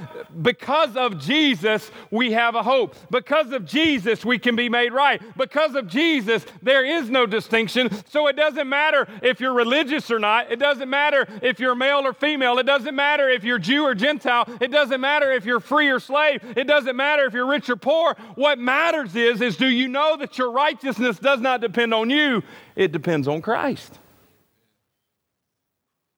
Because 0.42 0.96
of 0.96 1.18
Jesus, 1.20 1.90
we 2.10 2.32
have 2.32 2.54
a 2.54 2.62
hope. 2.62 2.94
Because 3.10 3.52
of 3.52 3.64
Jesus, 3.64 4.24
we 4.24 4.38
can 4.38 4.56
be 4.56 4.68
made 4.68 4.92
right. 4.92 5.20
Because 5.36 5.74
of 5.74 5.86
Jesus, 5.88 6.44
there 6.62 6.84
is 6.84 7.10
no 7.10 7.26
distinction. 7.26 7.90
So 8.08 8.26
it 8.28 8.36
doesn't 8.36 8.68
matter 8.68 9.06
if 9.22 9.40
you're 9.40 9.52
religious 9.52 10.10
or 10.10 10.18
not. 10.18 10.50
It 10.50 10.58
doesn't 10.58 10.88
matter 10.88 11.26
if 11.42 11.60
you're 11.60 11.74
male 11.74 12.06
or 12.06 12.12
female. 12.12 12.58
It 12.58 12.66
doesn't 12.66 12.94
matter 12.94 13.28
if 13.28 13.44
you're 13.44 13.58
Jew 13.58 13.82
or 13.84 13.94
Gentile. 13.94 14.44
It 14.60 14.70
doesn't 14.70 15.00
matter 15.00 15.32
if 15.32 15.44
you're 15.44 15.60
free 15.88 15.96
or 15.96 16.00
slave. 16.00 16.42
It 16.56 16.64
doesn't 16.66 16.96
matter 16.96 17.24
if 17.24 17.32
you're 17.32 17.46
rich 17.46 17.68
or 17.68 17.76
poor. 17.76 18.14
What 18.34 18.58
matters 18.58 19.14
is, 19.16 19.40
is 19.40 19.56
do 19.56 19.66
you 19.66 19.88
know 19.88 20.16
that 20.16 20.38
your 20.38 20.50
righteousness 20.50 21.18
does 21.18 21.40
not 21.40 21.60
depend 21.60 21.94
on 21.94 22.10
you? 22.10 22.42
It 22.76 22.92
depends 22.92 23.28
on 23.28 23.42
Christ. 23.42 23.98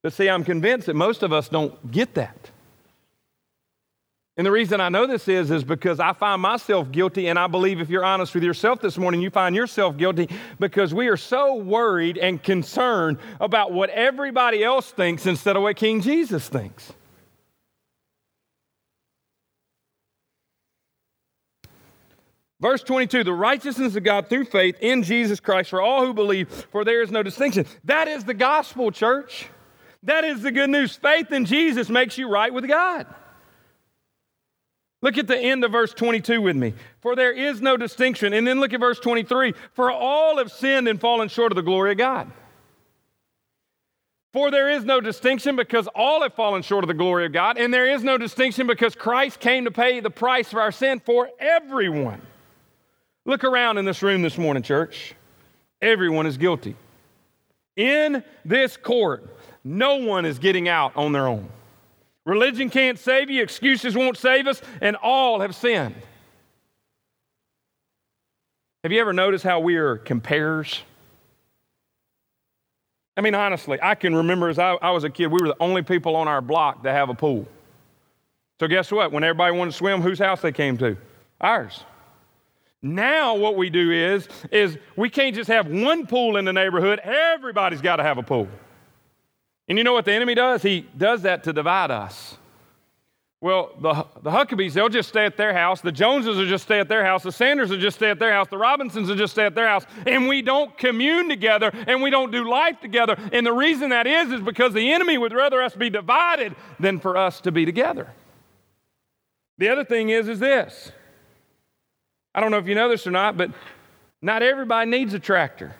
But 0.02 0.12
see, 0.12 0.28
I'm 0.28 0.44
convinced 0.44 0.86
that 0.86 0.94
most 0.94 1.22
of 1.22 1.32
us 1.32 1.48
don't 1.48 1.90
get 1.90 2.14
that. 2.14 2.50
And 4.36 4.46
the 4.46 4.50
reason 4.50 4.80
I 4.80 4.88
know 4.88 5.06
this 5.06 5.28
is, 5.28 5.50
is 5.50 5.64
because 5.64 6.00
I 6.00 6.14
find 6.14 6.40
myself 6.40 6.90
guilty, 6.90 7.26
and 7.26 7.38
I 7.38 7.46
believe 7.46 7.80
if 7.80 7.90
you're 7.90 8.04
honest 8.04 8.32
with 8.32 8.42
yourself 8.42 8.80
this 8.80 8.96
morning, 8.96 9.20
you 9.20 9.28
find 9.28 9.54
yourself 9.54 9.98
guilty 9.98 10.30
because 10.58 10.94
we 10.94 11.08
are 11.08 11.18
so 11.18 11.56
worried 11.56 12.16
and 12.16 12.42
concerned 12.42 13.18
about 13.38 13.72
what 13.72 13.90
everybody 13.90 14.64
else 14.64 14.90
thinks 14.90 15.26
instead 15.26 15.56
of 15.56 15.62
what 15.62 15.76
King 15.76 16.00
Jesus 16.00 16.48
thinks. 16.48 16.94
Verse 22.60 22.82
22 22.82 23.24
the 23.24 23.32
righteousness 23.32 23.96
of 23.96 24.04
God 24.04 24.28
through 24.28 24.44
faith 24.44 24.76
in 24.80 25.02
Jesus 25.02 25.40
Christ 25.40 25.70
for 25.70 25.80
all 25.80 26.04
who 26.04 26.14
believe, 26.14 26.48
for 26.70 26.84
there 26.84 27.02
is 27.02 27.10
no 27.10 27.22
distinction. 27.22 27.66
That 27.84 28.06
is 28.06 28.24
the 28.24 28.34
gospel, 28.34 28.90
church. 28.90 29.48
That 30.02 30.24
is 30.24 30.42
the 30.42 30.52
good 30.52 30.70
news. 30.70 30.96
Faith 30.96 31.32
in 31.32 31.44
Jesus 31.44 31.88
makes 31.88 32.16
you 32.16 32.28
right 32.28 32.52
with 32.52 32.66
God. 32.66 33.06
Look 35.02 35.16
at 35.16 35.26
the 35.26 35.38
end 35.38 35.64
of 35.64 35.72
verse 35.72 35.94
22 35.94 36.42
with 36.42 36.56
me. 36.56 36.74
For 37.00 37.16
there 37.16 37.32
is 37.32 37.62
no 37.62 37.76
distinction. 37.76 38.32
And 38.34 38.46
then 38.46 38.60
look 38.60 38.74
at 38.74 38.80
verse 38.80 38.98
23. 38.98 39.54
For 39.72 39.90
all 39.90 40.36
have 40.38 40.52
sinned 40.52 40.88
and 40.88 41.00
fallen 41.00 41.28
short 41.28 41.52
of 41.52 41.56
the 41.56 41.62
glory 41.62 41.92
of 41.92 41.98
God. 41.98 42.30
For 44.32 44.50
there 44.50 44.70
is 44.70 44.84
no 44.84 45.00
distinction 45.00 45.56
because 45.56 45.88
all 45.88 46.22
have 46.22 46.34
fallen 46.34 46.62
short 46.62 46.84
of 46.84 46.88
the 46.88 46.94
glory 46.94 47.26
of 47.26 47.32
God. 47.32 47.58
And 47.58 47.72
there 47.72 47.86
is 47.86 48.04
no 48.04 48.18
distinction 48.18 48.66
because 48.66 48.94
Christ 48.94 49.40
came 49.40 49.64
to 49.64 49.70
pay 49.70 50.00
the 50.00 50.10
price 50.10 50.50
for 50.50 50.60
our 50.60 50.72
sin 50.72 51.00
for 51.00 51.30
everyone. 51.38 52.20
Look 53.30 53.44
around 53.44 53.78
in 53.78 53.84
this 53.84 54.02
room 54.02 54.22
this 54.22 54.36
morning, 54.36 54.64
church. 54.64 55.14
Everyone 55.80 56.26
is 56.26 56.36
guilty. 56.36 56.74
In 57.76 58.24
this 58.44 58.76
court, 58.76 59.24
no 59.62 59.98
one 59.98 60.26
is 60.26 60.40
getting 60.40 60.68
out 60.68 60.96
on 60.96 61.12
their 61.12 61.28
own. 61.28 61.48
Religion 62.26 62.70
can't 62.70 62.98
save 62.98 63.30
you, 63.30 63.40
excuses 63.40 63.94
won't 63.94 64.16
save 64.16 64.48
us, 64.48 64.60
and 64.80 64.96
all 64.96 65.38
have 65.42 65.54
sinned. 65.54 65.94
Have 68.82 68.90
you 68.90 69.00
ever 69.00 69.12
noticed 69.12 69.44
how 69.44 69.60
we 69.60 69.76
are 69.76 69.96
comparers? 69.96 70.82
I 73.16 73.20
mean, 73.20 73.36
honestly, 73.36 73.78
I 73.80 73.94
can 73.94 74.12
remember 74.12 74.48
as 74.48 74.58
I, 74.58 74.72
I, 74.72 74.90
was 74.90 75.04
a 75.04 75.10
kid, 75.10 75.28
we 75.28 75.40
were 75.40 75.46
the 75.46 75.56
only 75.60 75.82
people 75.82 76.16
on 76.16 76.26
our 76.26 76.40
block 76.40 76.82
to 76.82 76.90
have 76.90 77.10
a 77.10 77.14
pool. 77.14 77.46
So, 78.58 78.66
guess 78.66 78.90
what? 78.90 79.12
When 79.12 79.22
everybody 79.22 79.56
wanted 79.56 79.70
to 79.70 79.76
swim, 79.76 80.00
whose 80.00 80.18
house 80.18 80.40
they 80.40 80.50
came 80.50 80.76
to? 80.78 80.96
Ours. 81.40 81.84
Now, 82.82 83.34
what 83.34 83.56
we 83.56 83.68
do 83.68 83.90
is, 83.90 84.28
is 84.50 84.78
we 84.96 85.10
can't 85.10 85.34
just 85.34 85.48
have 85.48 85.66
one 85.66 86.06
pool 86.06 86.36
in 86.36 86.44
the 86.44 86.52
neighborhood, 86.52 86.98
everybody's 87.00 87.82
got 87.82 87.96
to 87.96 88.02
have 88.02 88.18
a 88.18 88.22
pool. 88.22 88.48
And 89.68 89.78
you 89.78 89.84
know 89.84 89.92
what 89.92 90.04
the 90.04 90.12
enemy 90.12 90.34
does? 90.34 90.62
He 90.62 90.86
does 90.96 91.22
that 91.22 91.44
to 91.44 91.52
divide 91.52 91.90
us. 91.90 92.36
Well, 93.42 93.70
the, 93.80 94.06
the 94.22 94.30
Huckabees, 94.30 94.74
they'll 94.74 94.90
just 94.90 95.08
stay 95.08 95.24
at 95.24 95.38
their 95.38 95.54
house. 95.54 95.80
The 95.80 95.92
Joneses 95.92 96.36
will 96.36 96.46
just 96.46 96.64
stay 96.64 96.78
at 96.78 96.88
their 96.88 97.04
house. 97.04 97.22
The 97.22 97.32
Sanders 97.32 97.70
will 97.70 97.78
just 97.78 97.96
stay 97.96 98.10
at 98.10 98.18
their 98.18 98.32
house. 98.32 98.48
The 98.48 98.58
Robinsons 98.58 99.08
will 99.08 99.16
just 99.16 99.32
stay 99.32 99.46
at 99.46 99.54
their 99.54 99.66
house. 99.66 99.86
And 100.06 100.28
we 100.28 100.42
don't 100.42 100.76
commune 100.76 101.30
together 101.30 101.70
and 101.86 102.02
we 102.02 102.10
don't 102.10 102.30
do 102.30 102.48
life 102.48 102.80
together. 102.80 103.16
And 103.32 103.46
the 103.46 103.52
reason 103.52 103.90
that 103.90 104.06
is, 104.06 104.30
is 104.30 104.42
because 104.42 104.74
the 104.74 104.92
enemy 104.92 105.16
would 105.16 105.32
rather 105.32 105.62
us 105.62 105.74
be 105.74 105.88
divided 105.88 106.54
than 106.78 107.00
for 107.00 107.16
us 107.16 107.40
to 107.42 107.52
be 107.52 107.64
together. 107.64 108.12
The 109.56 109.70
other 109.70 109.84
thing 109.84 110.10
is, 110.10 110.28
is 110.28 110.38
this. 110.38 110.92
I 112.34 112.40
don't 112.40 112.50
know 112.50 112.58
if 112.58 112.66
you 112.66 112.74
know 112.74 112.88
this 112.88 113.06
or 113.06 113.10
not, 113.10 113.36
but 113.36 113.50
not 114.22 114.42
everybody 114.42 114.90
needs 114.90 115.14
a 115.14 115.18
tractor. 115.18 115.74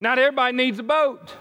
Not 0.00 0.18
everybody 0.18 0.56
needs 0.56 0.78
a 0.78 0.82
boat. 0.82 1.34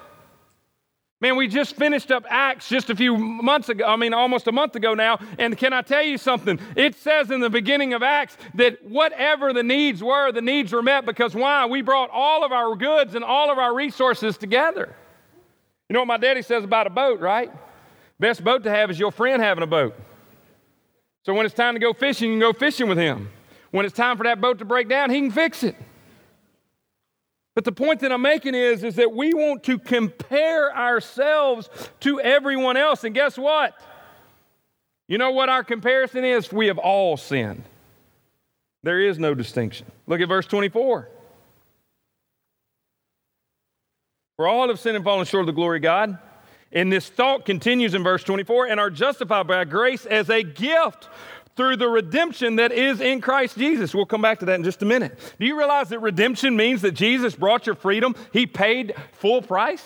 Man, 1.22 1.36
we 1.36 1.50
just 1.50 1.76
finished 1.76 2.12
up 2.12 2.26
Acts 2.30 2.70
just 2.70 2.90
a 2.90 2.96
few 2.96 3.18
months 3.18 3.68
ago, 3.68 3.86
I 3.86 3.98
mean, 3.98 4.14
almost 4.14 4.48
a 4.48 4.54
month 4.54 4.76
ago 4.76 4.94
now. 4.94 5.20
And 5.38 5.58
can 5.58 5.74
I 5.74 5.82
tell 5.82 6.02
you 6.02 6.18
something? 6.18 6.60
It 6.78 6.96
says 6.96 7.30
in 7.30 7.42
the 7.42 7.50
beginning 7.50 7.94
of 7.94 8.02
Acts 8.02 8.38
that 8.56 8.86
whatever 8.86 9.52
the 9.52 9.64
needs 9.64 10.02
were, 10.02 10.32
the 10.32 10.42
needs 10.42 10.72
were 10.72 10.82
met 10.82 11.06
because 11.06 11.36
why? 11.36 11.66
We 11.66 11.82
brought 11.82 12.10
all 12.10 12.46
of 12.46 12.54
our 12.54 12.74
goods 12.76 13.16
and 13.16 13.26
all 13.26 13.52
of 13.52 13.58
our 13.58 13.76
resources 13.76 14.38
together. 14.38 14.96
You 15.90 15.94
know 15.94 16.00
what 16.00 16.08
my 16.08 16.18
daddy 16.18 16.42
says 16.42 16.64
about 16.64 16.88
a 16.88 16.92
boat, 16.92 17.20
right? 17.20 17.52
Best 18.18 18.42
boat 18.42 18.64
to 18.64 18.70
have 18.70 18.90
is 18.90 18.98
your 18.98 19.12
friend 19.12 19.42
having 19.42 19.64
a 19.64 19.68
boat. 19.68 19.96
So 21.24 21.34
when 21.34 21.46
it's 21.46 21.56
time 21.56 21.74
to 21.76 21.80
go 21.80 21.94
fishing, 21.94 22.30
you 22.30 22.40
can 22.40 22.40
go 22.40 22.58
fishing 22.58 22.88
with 22.88 22.98
him. 22.98 23.30
When 23.72 23.86
it's 23.86 23.96
time 23.96 24.18
for 24.18 24.24
that 24.24 24.42
boat 24.42 24.60
to 24.60 24.66
break 24.66 24.90
down, 24.90 25.10
he 25.10 25.20
can 25.20 25.32
fix 25.32 25.64
it. 25.64 25.76
But 27.56 27.66
the 27.66 27.72
point 27.72 28.00
that 28.02 28.12
I'm 28.12 28.22
making 28.22 28.56
is, 28.56 28.84
is 28.84 28.96
that 28.96 29.12
we 29.12 29.34
want 29.34 29.64
to 29.66 29.78
compare 29.78 30.76
ourselves 30.76 31.70
to 32.00 32.22
everyone 32.22 32.78
else. 32.78 33.04
And 33.04 33.14
guess 33.14 33.38
what? 33.38 33.80
You 35.08 35.18
know 35.18 35.32
what 35.32 35.50
our 35.50 35.64
comparison 35.64 36.24
is? 36.24 36.52
We 36.52 36.68
have 36.68 36.78
all 36.78 37.18
sinned. 37.18 37.64
There 38.84 39.02
is 39.02 39.20
no 39.20 39.34
distinction. 39.34 39.88
Look 40.08 40.22
at 40.22 40.30
verse 40.30 40.46
24. 40.46 41.10
For 44.38 44.48
all 44.48 44.70
have 44.70 44.80
sinned 44.80 44.96
and 44.96 45.04
fallen 45.04 45.26
short 45.26 45.42
of 45.42 45.48
the 45.48 45.52
glory 45.52 45.80
of 45.80 45.84
God. 45.84 46.18
And 46.72 46.92
this 46.92 47.10
thought 47.10 47.46
continues 47.46 47.94
in 47.94 48.04
verse 48.04 48.24
24 48.24 48.68
and 48.68 48.80
are 48.80 48.90
justified 48.90 49.48
by 49.48 49.64
grace 49.66 50.06
as 50.06 50.30
a 50.30 50.44
gift 50.44 51.10
through 51.56 51.76
the 51.76 51.90
redemption 51.90 52.56
that 52.58 52.72
is 52.72 53.02
in 53.02 53.20
Christ 53.22 53.58
Jesus. 53.58 53.94
We'll 53.94 54.06
come 54.06 54.22
back 54.22 54.40
to 54.40 54.46
that 54.46 54.56
in 54.56 54.64
just 54.64 54.82
a 54.82 54.86
minute. 54.86 55.18
Do 55.40 55.46
you 55.46 55.58
realize 55.58 55.90
that 55.90 56.00
redemption 56.00 56.56
means 56.56 56.82
that 56.84 56.92
Jesus 56.92 57.36
brought 57.36 57.66
your 57.66 57.76
freedom? 57.76 58.16
He 58.32 58.46
paid 58.46 58.94
full 59.14 59.42
price? 59.42 59.84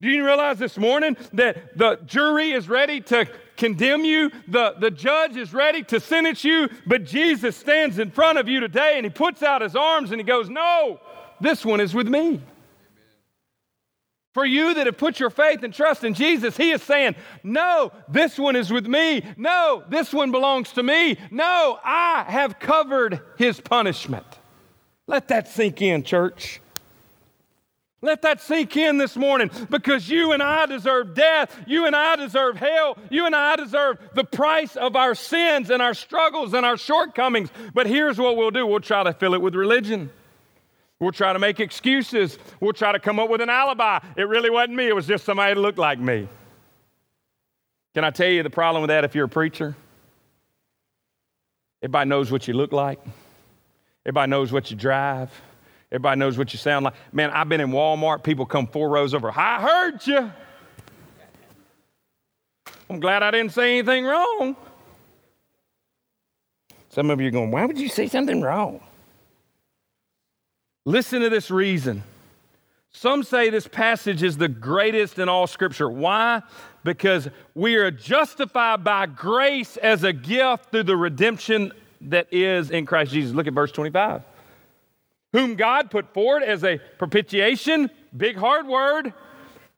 Do 0.00 0.08
you 0.10 0.24
realize 0.24 0.58
this 0.58 0.76
morning 0.76 1.16
that 1.32 1.78
the 1.78 1.98
jury 2.04 2.52
is 2.52 2.68
ready 2.68 3.00
to 3.00 3.26
condemn 3.56 4.04
you? 4.04 4.30
The, 4.46 4.74
the 4.78 4.90
judge 4.90 5.36
is 5.36 5.54
ready 5.54 5.82
to 5.84 5.98
sentence 5.98 6.44
you, 6.44 6.68
but 6.86 7.04
Jesus 7.04 7.56
stands 7.56 7.98
in 7.98 8.10
front 8.10 8.38
of 8.38 8.46
you 8.46 8.60
today 8.60 8.94
and 8.96 9.06
he 9.06 9.10
puts 9.10 9.42
out 9.42 9.62
his 9.62 9.74
arms 9.74 10.10
and 10.10 10.20
he 10.20 10.24
goes, 10.24 10.50
No, 10.50 11.00
this 11.40 11.64
one 11.64 11.80
is 11.80 11.94
with 11.94 12.06
me. 12.06 12.40
For 14.34 14.44
you 14.44 14.74
that 14.74 14.86
have 14.86 14.98
put 14.98 15.20
your 15.20 15.30
faith 15.30 15.62
and 15.62 15.72
trust 15.72 16.02
in 16.02 16.12
Jesus, 16.12 16.56
He 16.56 16.72
is 16.72 16.82
saying, 16.82 17.14
No, 17.44 17.92
this 18.08 18.36
one 18.36 18.56
is 18.56 18.70
with 18.70 18.86
me. 18.86 19.22
No, 19.36 19.84
this 19.88 20.12
one 20.12 20.32
belongs 20.32 20.72
to 20.72 20.82
me. 20.82 21.16
No, 21.30 21.78
I 21.84 22.24
have 22.26 22.58
covered 22.58 23.20
His 23.38 23.60
punishment. 23.60 24.26
Let 25.06 25.28
that 25.28 25.46
sink 25.46 25.80
in, 25.80 26.02
church. 26.02 26.60
Let 28.02 28.22
that 28.22 28.42
sink 28.42 28.76
in 28.76 28.98
this 28.98 29.16
morning 29.16 29.50
because 29.70 30.10
you 30.10 30.32
and 30.32 30.42
I 30.42 30.66
deserve 30.66 31.14
death. 31.14 31.58
You 31.66 31.86
and 31.86 31.94
I 31.96 32.16
deserve 32.16 32.56
hell. 32.56 32.98
You 33.08 33.24
and 33.26 33.34
I 33.36 33.56
deserve 33.56 33.98
the 34.14 34.24
price 34.24 34.76
of 34.76 34.94
our 34.96 35.14
sins 35.14 35.70
and 35.70 35.80
our 35.80 35.94
struggles 35.94 36.52
and 36.52 36.66
our 36.66 36.76
shortcomings. 36.76 37.50
But 37.72 37.86
here's 37.86 38.18
what 38.18 38.36
we'll 38.36 38.50
do 38.50 38.66
we'll 38.66 38.80
try 38.80 39.04
to 39.04 39.14
fill 39.14 39.32
it 39.32 39.40
with 39.40 39.54
religion. 39.54 40.10
We'll 41.00 41.12
try 41.12 41.32
to 41.32 41.38
make 41.38 41.60
excuses. 41.60 42.38
We'll 42.60 42.72
try 42.72 42.92
to 42.92 42.98
come 42.98 43.18
up 43.18 43.28
with 43.28 43.40
an 43.40 43.50
alibi. 43.50 43.98
It 44.16 44.28
really 44.28 44.50
wasn't 44.50 44.76
me, 44.76 44.88
it 44.88 44.94
was 44.94 45.06
just 45.06 45.24
somebody 45.24 45.54
that 45.54 45.60
looked 45.60 45.78
like 45.78 45.98
me. 45.98 46.28
Can 47.94 48.04
I 48.04 48.10
tell 48.10 48.28
you 48.28 48.42
the 48.42 48.50
problem 48.50 48.82
with 48.82 48.88
that 48.88 49.04
if 49.04 49.14
you're 49.14 49.26
a 49.26 49.28
preacher? 49.28 49.76
Everybody 51.82 52.08
knows 52.08 52.30
what 52.30 52.48
you 52.48 52.54
look 52.54 52.72
like, 52.72 52.98
everybody 54.06 54.30
knows 54.30 54.50
what 54.50 54.70
you 54.70 54.76
drive, 54.76 55.30
everybody 55.92 56.18
knows 56.18 56.38
what 56.38 56.52
you 56.52 56.58
sound 56.58 56.86
like. 56.86 56.94
Man, 57.12 57.30
I've 57.30 57.48
been 57.48 57.60
in 57.60 57.70
Walmart, 57.70 58.22
people 58.22 58.46
come 58.46 58.66
four 58.66 58.88
rows 58.88 59.14
over. 59.14 59.30
I 59.30 59.60
heard 59.60 60.06
you. 60.06 60.32
I'm 62.88 63.00
glad 63.00 63.22
I 63.22 63.30
didn't 63.30 63.52
say 63.52 63.78
anything 63.78 64.04
wrong. 64.04 64.56
Some 66.88 67.10
of 67.10 67.20
you 67.20 67.28
are 67.28 67.32
going, 67.32 67.50
why 67.50 67.66
would 67.66 67.78
you 67.78 67.88
say 67.88 68.08
something 68.08 68.40
wrong? 68.40 68.80
Listen 70.84 71.22
to 71.22 71.30
this 71.30 71.50
reason. 71.50 72.02
Some 72.90 73.22
say 73.24 73.50
this 73.50 73.66
passage 73.66 74.22
is 74.22 74.36
the 74.36 74.48
greatest 74.48 75.18
in 75.18 75.28
all 75.28 75.46
Scripture. 75.46 75.88
Why? 75.90 76.42
Because 76.84 77.28
we 77.54 77.74
are 77.76 77.90
justified 77.90 78.84
by 78.84 79.06
grace 79.06 79.76
as 79.76 80.04
a 80.04 80.12
gift 80.12 80.70
through 80.70 80.84
the 80.84 80.96
redemption 80.96 81.72
that 82.02 82.28
is 82.32 82.70
in 82.70 82.86
Christ 82.86 83.12
Jesus. 83.12 83.34
Look 83.34 83.46
at 83.46 83.52
verse 83.52 83.72
25. 83.72 84.22
Whom 85.32 85.56
God 85.56 85.90
put 85.90 86.12
forward 86.14 86.44
as 86.44 86.62
a 86.62 86.78
propitiation, 86.98 87.90
big 88.16 88.36
hard 88.36 88.68
word, 88.68 89.12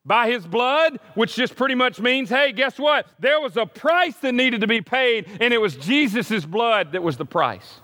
by 0.04 0.30
his 0.30 0.46
blood, 0.46 1.00
which 1.14 1.34
just 1.34 1.56
pretty 1.56 1.74
much 1.74 1.98
means, 1.98 2.28
hey, 2.28 2.52
guess 2.52 2.78
what? 2.78 3.06
There 3.18 3.40
was 3.40 3.56
a 3.56 3.66
price 3.66 4.14
that 4.16 4.32
needed 4.32 4.60
to 4.60 4.66
be 4.66 4.80
paid, 4.80 5.26
and 5.40 5.54
it 5.54 5.58
was 5.58 5.76
Jesus' 5.76 6.44
blood 6.44 6.92
that 6.92 7.02
was 7.02 7.16
the 7.16 7.24
price. 7.24 7.80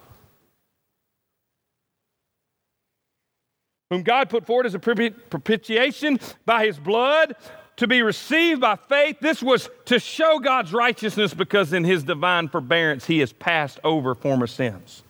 Whom 3.93 4.03
God 4.03 4.31
put 4.31 4.47
forward 4.47 4.65
as 4.65 4.75
a 4.75 4.79
propitiation 4.79 6.19
by 6.47 6.65
his 6.65 6.79
blood 6.79 7.37
to 7.77 7.87
be 7.87 8.01
received 8.01 8.59
by 8.59 8.77
faith. 8.89 9.19
This 9.21 9.43
was 9.43 9.69
to 9.85 9.99
show 9.99 10.39
God's 10.39 10.73
righteousness 10.73 11.35
because 11.35 11.75
in 11.75 11.85
his 11.85 12.03
divine 12.03 12.49
forbearance 12.49 13.05
he 13.05 13.19
has 13.19 13.35
passed 13.35 13.79
over 13.85 14.15
former 14.15 14.47
sins. 14.47 15.03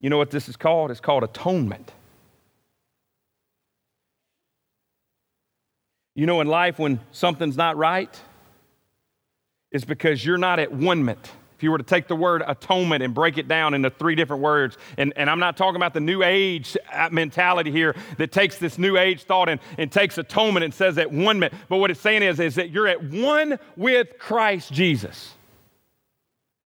You 0.00 0.10
know 0.10 0.18
what 0.18 0.32
this 0.32 0.48
is 0.48 0.56
called? 0.56 0.90
It's 0.90 0.98
called 0.98 1.22
atonement. 1.22 1.92
You 6.16 6.26
know, 6.26 6.40
in 6.40 6.48
life, 6.48 6.80
when 6.80 6.98
something's 7.12 7.56
not 7.56 7.76
right, 7.76 8.20
it's 9.70 9.84
because 9.84 10.24
you're 10.24 10.36
not 10.36 10.58
at 10.58 10.72
one 10.72 11.04
minute 11.04 11.30
if 11.60 11.64
you 11.64 11.70
were 11.70 11.76
to 11.76 11.84
take 11.84 12.08
the 12.08 12.16
word 12.16 12.42
atonement 12.46 13.02
and 13.02 13.12
break 13.12 13.36
it 13.36 13.46
down 13.46 13.74
into 13.74 13.90
three 13.90 14.14
different 14.14 14.42
words, 14.42 14.78
and, 14.96 15.12
and 15.14 15.28
I'm 15.28 15.38
not 15.38 15.58
talking 15.58 15.76
about 15.76 15.92
the 15.92 16.00
new 16.00 16.22
age 16.22 16.74
uh, 16.90 17.10
mentality 17.12 17.70
here 17.70 17.94
that 18.16 18.32
takes 18.32 18.56
this 18.56 18.78
new 18.78 18.96
age 18.96 19.24
thought 19.24 19.50
and, 19.50 19.60
and 19.76 19.92
takes 19.92 20.16
atonement 20.16 20.64
and 20.64 20.72
says 20.72 20.96
at 20.96 21.12
one 21.12 21.38
minute, 21.38 21.52
but 21.68 21.76
what 21.76 21.90
it's 21.90 22.00
saying 22.00 22.22
is, 22.22 22.40
is 22.40 22.54
that 22.54 22.70
you're 22.70 22.88
at 22.88 23.04
one 23.04 23.58
with 23.76 24.18
Christ 24.18 24.72
Jesus. 24.72 25.34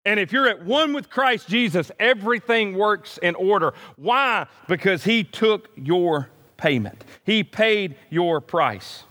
And 0.04 0.20
if 0.20 0.30
you're 0.30 0.46
at 0.46 0.64
one 0.64 0.92
with 0.92 1.10
Christ 1.10 1.48
Jesus, 1.48 1.90
everything 1.98 2.78
works 2.78 3.18
in 3.18 3.34
order. 3.34 3.74
Why? 3.96 4.46
Because 4.68 5.02
He 5.02 5.24
took 5.24 5.70
your 5.74 6.30
payment, 6.56 7.02
He 7.24 7.42
paid 7.42 7.96
your 8.10 8.40
price. 8.40 9.02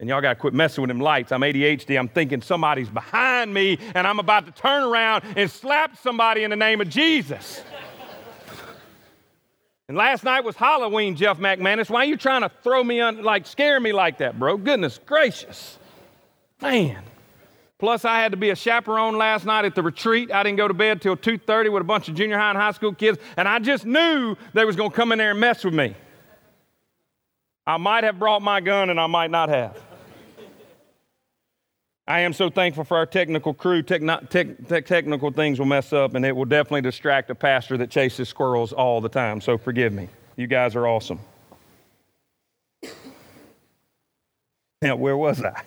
And 0.00 0.08
y'all 0.08 0.20
got 0.20 0.34
to 0.34 0.34
quit 0.36 0.54
messing 0.54 0.82
with 0.82 0.88
them 0.88 1.00
lights. 1.00 1.32
I'm 1.32 1.40
ADHD. 1.40 1.98
I'm 1.98 2.08
thinking 2.08 2.40
somebody's 2.40 2.88
behind 2.88 3.52
me 3.52 3.78
and 3.94 4.06
I'm 4.06 4.20
about 4.20 4.46
to 4.46 4.52
turn 4.52 4.84
around 4.84 5.24
and 5.36 5.50
slap 5.50 5.96
somebody 5.98 6.44
in 6.44 6.50
the 6.50 6.56
name 6.56 6.80
of 6.80 6.88
Jesus. 6.88 7.62
and 9.88 9.96
last 9.96 10.22
night 10.22 10.44
was 10.44 10.54
Halloween, 10.54 11.16
Jeff 11.16 11.38
McManus. 11.38 11.90
Why 11.90 12.02
are 12.02 12.04
you 12.04 12.16
trying 12.16 12.42
to 12.42 12.50
throw 12.62 12.84
me 12.84 13.00
on, 13.00 13.24
like, 13.24 13.46
scare 13.46 13.80
me 13.80 13.92
like 13.92 14.18
that, 14.18 14.38
bro? 14.38 14.56
Goodness 14.56 15.00
gracious. 15.04 15.78
Man. 16.62 17.02
Plus, 17.80 18.04
I 18.04 18.20
had 18.20 18.32
to 18.32 18.36
be 18.36 18.50
a 18.50 18.56
chaperone 18.56 19.18
last 19.18 19.44
night 19.44 19.64
at 19.64 19.76
the 19.76 19.82
retreat. 19.82 20.32
I 20.32 20.42
didn't 20.42 20.58
go 20.58 20.66
to 20.66 20.74
bed 20.74 21.00
till 21.00 21.16
2.30 21.16 21.72
with 21.72 21.80
a 21.80 21.84
bunch 21.84 22.08
of 22.08 22.16
junior 22.16 22.36
high 22.36 22.50
and 22.50 22.58
high 22.58 22.72
school 22.72 22.92
kids, 22.92 23.18
and 23.36 23.46
I 23.46 23.60
just 23.60 23.86
knew 23.86 24.36
they 24.52 24.64
was 24.64 24.74
going 24.74 24.90
to 24.90 24.96
come 24.96 25.12
in 25.12 25.18
there 25.18 25.30
and 25.30 25.38
mess 25.38 25.64
with 25.64 25.74
me. 25.74 25.94
I 27.64 27.76
might 27.76 28.02
have 28.02 28.18
brought 28.18 28.42
my 28.42 28.60
gun, 28.60 28.90
and 28.90 28.98
I 28.98 29.06
might 29.06 29.30
not 29.30 29.48
have. 29.48 29.80
I 32.08 32.20
am 32.20 32.32
so 32.32 32.48
thankful 32.48 32.84
for 32.84 32.96
our 32.96 33.04
technical 33.04 33.52
crew. 33.52 33.82
Techn- 33.82 34.30
tech, 34.30 34.86
technical 34.86 35.30
things 35.30 35.58
will 35.58 35.66
mess 35.66 35.92
up, 35.92 36.14
and 36.14 36.24
it 36.24 36.34
will 36.34 36.46
definitely 36.46 36.80
distract 36.80 37.28
a 37.28 37.34
pastor 37.34 37.76
that 37.76 37.90
chases 37.90 38.30
squirrels 38.30 38.72
all 38.72 39.02
the 39.02 39.10
time. 39.10 39.42
So 39.42 39.58
forgive 39.58 39.92
me. 39.92 40.08
You 40.34 40.46
guys 40.46 40.74
are 40.74 40.86
awesome. 40.88 41.20
Now, 44.80 44.96
where 44.96 45.18
was 45.18 45.44
I? 45.44 45.60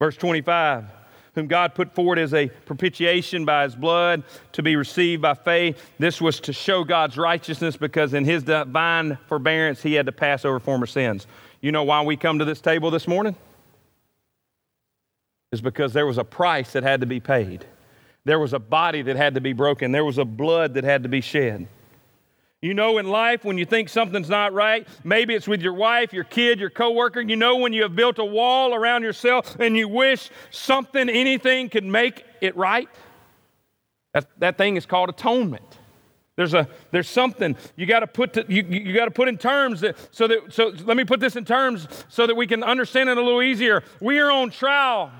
Verse 0.00 0.16
25 0.16 0.86
whom 1.34 1.46
God 1.46 1.72
put 1.72 1.94
forward 1.94 2.18
as 2.18 2.34
a 2.34 2.48
propitiation 2.48 3.44
by 3.44 3.62
his 3.62 3.76
blood 3.76 4.24
to 4.52 4.62
be 4.62 4.74
received 4.74 5.22
by 5.22 5.34
faith. 5.34 5.92
This 5.96 6.20
was 6.20 6.40
to 6.40 6.52
show 6.52 6.82
God's 6.82 7.16
righteousness 7.16 7.76
because 7.76 8.12
in 8.12 8.24
his 8.24 8.42
divine 8.42 9.18
forbearance 9.28 9.80
he 9.80 9.94
had 9.94 10.06
to 10.06 10.12
pass 10.12 10.44
over 10.44 10.58
former 10.58 10.86
sins. 10.86 11.28
You 11.60 11.72
know 11.72 11.82
why 11.82 12.02
we 12.02 12.16
come 12.16 12.38
to 12.38 12.44
this 12.44 12.60
table 12.60 12.90
this 12.90 13.08
morning? 13.08 13.36
Is 15.50 15.60
because 15.60 15.92
there 15.92 16.06
was 16.06 16.18
a 16.18 16.24
price 16.24 16.72
that 16.72 16.82
had 16.82 17.00
to 17.00 17.06
be 17.06 17.20
paid. 17.20 17.64
There 18.24 18.38
was 18.38 18.52
a 18.52 18.58
body 18.58 19.02
that 19.02 19.16
had 19.16 19.34
to 19.34 19.40
be 19.40 19.52
broken. 19.52 19.90
There 19.90 20.04
was 20.04 20.18
a 20.18 20.24
blood 20.24 20.74
that 20.74 20.84
had 20.84 21.02
to 21.04 21.08
be 21.08 21.20
shed. 21.20 21.66
You 22.60 22.74
know, 22.74 22.98
in 22.98 23.08
life, 23.08 23.44
when 23.44 23.56
you 23.56 23.64
think 23.64 23.88
something's 23.88 24.28
not 24.28 24.52
right, 24.52 24.86
maybe 25.04 25.34
it's 25.34 25.46
with 25.46 25.62
your 25.62 25.74
wife, 25.74 26.12
your 26.12 26.24
kid, 26.24 26.58
your 26.58 26.70
coworker. 26.70 27.20
You 27.20 27.36
know, 27.36 27.56
when 27.56 27.72
you 27.72 27.82
have 27.82 27.94
built 27.94 28.18
a 28.18 28.24
wall 28.24 28.74
around 28.74 29.02
yourself 29.02 29.58
and 29.60 29.76
you 29.76 29.88
wish 29.88 30.30
something, 30.50 31.08
anything 31.08 31.68
could 31.68 31.84
make 31.84 32.24
it 32.40 32.56
right. 32.56 32.88
That, 34.12 34.26
that 34.38 34.58
thing 34.58 34.76
is 34.76 34.86
called 34.86 35.08
atonement. 35.08 35.77
There's 36.38 36.54
a 36.54 36.68
there's 36.92 37.08
something 37.08 37.56
you 37.74 37.84
got 37.84 38.00
to 38.00 38.06
put 38.06 38.48
you, 38.48 38.62
you 38.62 38.94
got 38.94 39.06
to 39.06 39.10
put 39.10 39.26
in 39.26 39.38
terms 39.38 39.80
that, 39.80 39.96
so 40.14 40.28
that 40.28 40.52
so 40.52 40.72
let 40.84 40.96
me 40.96 41.04
put 41.04 41.18
this 41.18 41.34
in 41.34 41.44
terms 41.44 41.88
so 42.08 42.28
that 42.28 42.36
we 42.36 42.46
can 42.46 42.62
understand 42.62 43.08
it 43.08 43.18
a 43.18 43.20
little 43.20 43.42
easier. 43.42 43.82
We 44.00 44.20
are 44.20 44.30
on 44.30 44.50
trial 44.50 45.10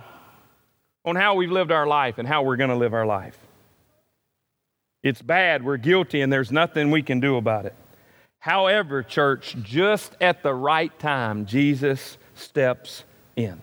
on 1.05 1.17
how 1.17 1.35
we've 1.35 1.51
lived 1.51 1.73
our 1.73 1.89
life 1.89 2.19
and 2.19 2.29
how 2.29 2.45
we're 2.45 2.55
going 2.55 2.71
to 2.71 2.77
live 2.77 2.95
our 2.95 3.05
life. 3.05 3.37
It's 5.03 5.21
bad, 5.21 5.65
we're 5.65 5.77
guilty 5.77 6.21
and 6.21 6.33
there's 6.33 6.53
nothing 6.53 6.93
we 6.93 7.03
can 7.03 7.19
do 7.19 7.37
about 7.37 7.67
it. 7.67 7.75
However, 8.39 9.03
church, 9.03 9.57
just 9.61 10.17
at 10.21 10.45
the 10.45 10.55
right 10.55 10.97
time 11.01 11.47
Jesus 11.47 12.17
steps 12.37 13.03
in. 13.35 13.61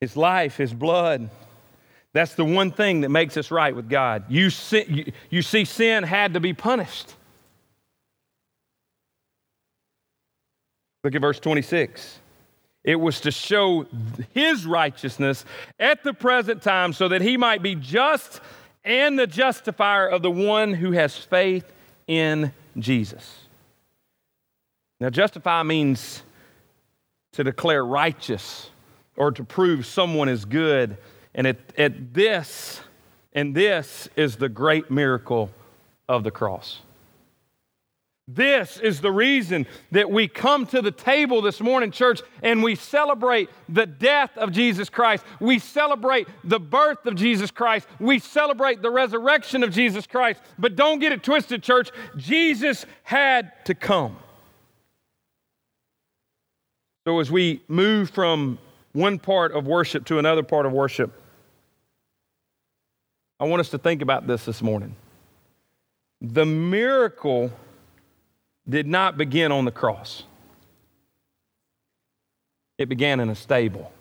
His 0.00 0.16
life, 0.16 0.56
his 0.56 0.72
blood, 0.72 1.28
that's 2.14 2.34
the 2.34 2.44
one 2.44 2.70
thing 2.70 3.00
that 3.00 3.08
makes 3.08 3.36
us 3.36 3.50
right 3.50 3.74
with 3.74 3.90
God. 3.90 4.24
You 4.28 4.48
see, 4.48 5.12
you, 5.30 5.42
see, 5.42 5.64
sin 5.64 6.04
had 6.04 6.34
to 6.34 6.40
be 6.40 6.54
punished. 6.54 7.12
Look 11.02 11.16
at 11.16 11.20
verse 11.20 11.40
26. 11.40 12.20
It 12.84 12.96
was 12.96 13.20
to 13.22 13.32
show 13.32 13.86
his 14.32 14.64
righteousness 14.64 15.44
at 15.80 16.04
the 16.04 16.14
present 16.14 16.62
time 16.62 16.92
so 16.92 17.08
that 17.08 17.20
he 17.20 17.36
might 17.36 17.62
be 17.62 17.74
just 17.74 18.40
and 18.84 19.18
the 19.18 19.26
justifier 19.26 20.06
of 20.06 20.22
the 20.22 20.30
one 20.30 20.72
who 20.72 20.92
has 20.92 21.16
faith 21.16 21.64
in 22.06 22.52
Jesus. 22.78 23.40
Now, 25.00 25.10
justify 25.10 25.64
means 25.64 26.22
to 27.32 27.42
declare 27.42 27.84
righteous 27.84 28.70
or 29.16 29.32
to 29.32 29.42
prove 29.42 29.84
someone 29.84 30.28
is 30.28 30.44
good 30.44 30.96
and 31.34 31.46
at, 31.46 31.56
at 31.76 32.14
this, 32.14 32.80
and 33.32 33.54
this 33.54 34.08
is 34.16 34.36
the 34.36 34.48
great 34.48 34.90
miracle 34.90 35.50
of 36.08 36.24
the 36.24 36.30
cross. 36.30 36.80
This 38.26 38.78
is 38.78 39.02
the 39.02 39.12
reason 39.12 39.66
that 39.90 40.10
we 40.10 40.28
come 40.28 40.66
to 40.68 40.80
the 40.80 40.90
table 40.90 41.42
this 41.42 41.60
morning, 41.60 41.90
church, 41.90 42.22
and 42.42 42.62
we 42.62 42.74
celebrate 42.74 43.50
the 43.68 43.84
death 43.84 44.30
of 44.38 44.50
Jesus 44.50 44.88
Christ. 44.88 45.24
We 45.40 45.58
celebrate 45.58 46.26
the 46.42 46.58
birth 46.58 47.04
of 47.04 47.16
Jesus 47.16 47.50
Christ. 47.50 47.86
We 48.00 48.18
celebrate 48.18 48.80
the 48.80 48.90
resurrection 48.90 49.62
of 49.62 49.72
Jesus 49.72 50.06
Christ. 50.06 50.40
But 50.58 50.74
don't 50.74 51.00
get 51.00 51.12
it 51.12 51.22
twisted, 51.22 51.62
church. 51.62 51.90
Jesus 52.16 52.86
had 53.02 53.52
to 53.66 53.74
come. 53.74 54.16
So 57.06 57.20
as 57.20 57.30
we 57.30 57.60
move 57.68 58.08
from 58.08 58.58
one 58.94 59.18
part 59.18 59.52
of 59.52 59.66
worship 59.66 60.06
to 60.06 60.18
another 60.18 60.42
part 60.42 60.64
of 60.64 60.72
worship, 60.72 61.12
I 63.44 63.46
want 63.46 63.60
us 63.60 63.68
to 63.72 63.78
think 63.78 64.00
about 64.00 64.26
this 64.26 64.46
this 64.46 64.62
morning. 64.62 64.96
The 66.22 66.46
miracle 66.46 67.52
did 68.66 68.86
not 68.86 69.18
begin 69.18 69.52
on 69.52 69.66
the 69.66 69.70
cross, 69.70 70.22
it 72.78 72.88
began 72.88 73.20
in 73.20 73.28
a 73.28 73.34
stable. 73.34 73.92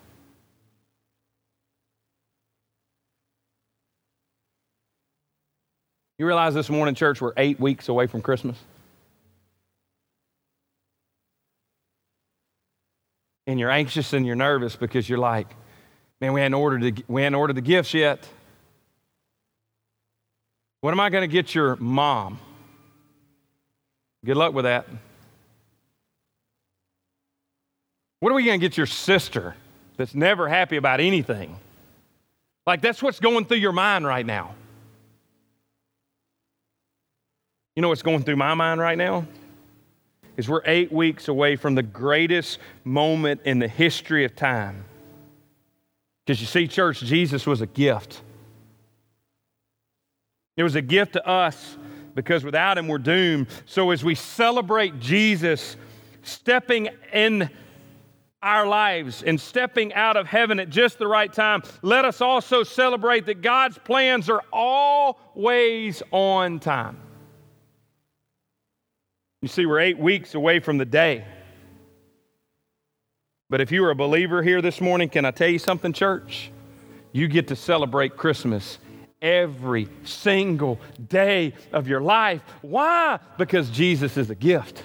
You 6.17 6.25
realize 6.25 6.53
this 6.53 6.69
morning, 6.69 6.95
church, 6.95 7.19
we're 7.19 7.33
eight 7.35 7.59
weeks 7.59 7.89
away 7.89 8.07
from 8.07 8.21
Christmas? 8.21 8.57
And 13.45 13.59
you're 13.59 13.71
anxious 13.71 14.13
and 14.13 14.25
you're 14.25 14.37
nervous 14.37 14.77
because 14.77 15.09
you're 15.09 15.17
like, 15.17 15.47
man, 16.21 16.31
we 16.31 16.39
hadn't 16.39 16.53
ordered 16.53 16.81
the, 16.81 17.03
we 17.09 17.23
hadn't 17.23 17.35
ordered 17.35 17.57
the 17.57 17.61
gifts 17.61 17.93
yet. 17.93 18.25
What 20.83 20.91
am 20.91 20.99
I 20.99 21.09
going 21.09 21.21
to 21.21 21.29
get 21.29 21.55
your 21.55 21.77
mom? 21.77 22.39
Good 24.25 24.35
luck 24.35 24.53
with 24.53 24.65
that. 24.65 24.85
What 28.19 28.33
are 28.33 28.35
we 28.35 28.43
going 28.43 28.59
to 28.59 28.67
get 28.67 28.75
your 28.75 28.85
sister 28.85 29.55
that's 29.95 30.13
never 30.13 30.49
happy 30.49 30.75
about 30.75 30.99
anything? 30.99 31.55
Like, 32.67 32.81
that's 32.81 33.01
what's 33.01 33.21
going 33.21 33.45
through 33.45 33.59
your 33.59 33.71
mind 33.71 34.05
right 34.05 34.25
now. 34.25 34.55
You 37.77 37.81
know 37.81 37.87
what's 37.87 38.01
going 38.01 38.23
through 38.23 38.35
my 38.35 38.53
mind 38.53 38.81
right 38.81 38.97
now? 38.97 39.25
Is 40.35 40.49
we're 40.49 40.63
eight 40.65 40.91
weeks 40.91 41.29
away 41.29 41.55
from 41.55 41.75
the 41.75 41.83
greatest 41.83 42.59
moment 42.83 43.39
in 43.45 43.59
the 43.59 43.69
history 43.69 44.25
of 44.25 44.35
time. 44.35 44.83
Because 46.25 46.41
you 46.41 46.47
see, 46.47 46.67
church, 46.67 46.99
Jesus 46.99 47.47
was 47.47 47.61
a 47.61 47.67
gift. 47.67 48.21
It 50.55 50.63
was 50.63 50.75
a 50.75 50.81
gift 50.81 51.13
to 51.13 51.27
us 51.27 51.77
because 52.15 52.43
without 52.43 52.77
him 52.77 52.87
we're 52.87 52.99
doomed. 52.99 53.47
So 53.65 53.91
as 53.91 54.03
we 54.03 54.15
celebrate 54.15 54.99
Jesus 54.99 55.75
stepping 56.21 56.89
in 57.11 57.49
our 58.41 58.67
lives 58.67 59.23
and 59.23 59.39
stepping 59.39 59.93
out 59.93 60.17
of 60.17 60.27
heaven 60.27 60.59
at 60.59 60.69
just 60.69 60.99
the 60.99 61.07
right 61.07 61.31
time, 61.31 61.63
let 61.81 62.05
us 62.05 62.21
also 62.21 62.63
celebrate 62.63 63.25
that 63.25 63.41
God's 63.41 63.77
plans 63.79 64.29
are 64.29 64.43
always 64.51 66.03
on 66.11 66.59
time. 66.59 66.99
You 69.41 69.47
see, 69.47 69.65
we're 69.65 69.79
eight 69.79 69.97
weeks 69.97 70.35
away 70.35 70.59
from 70.59 70.77
the 70.77 70.85
day. 70.85 71.25
But 73.49 73.61
if 73.61 73.71
you 73.71 73.83
are 73.85 73.91
a 73.91 73.95
believer 73.95 74.41
here 74.41 74.61
this 74.61 74.79
morning, 74.79 75.09
can 75.09 75.25
I 75.25 75.31
tell 75.31 75.49
you 75.49 75.59
something, 75.59 75.93
church? 75.93 76.51
You 77.11 77.27
get 77.27 77.47
to 77.49 77.55
celebrate 77.55 78.17
Christmas 78.17 78.77
every 79.23 79.87
single 80.03 80.79
day 81.07 81.53
of 81.71 81.87
your 81.87 82.01
life. 82.01 82.41
Why? 82.61 83.19
Because 83.37 83.69
Jesus 83.69 84.17
is 84.17 84.29
a 84.29 84.35
gift. 84.35 84.83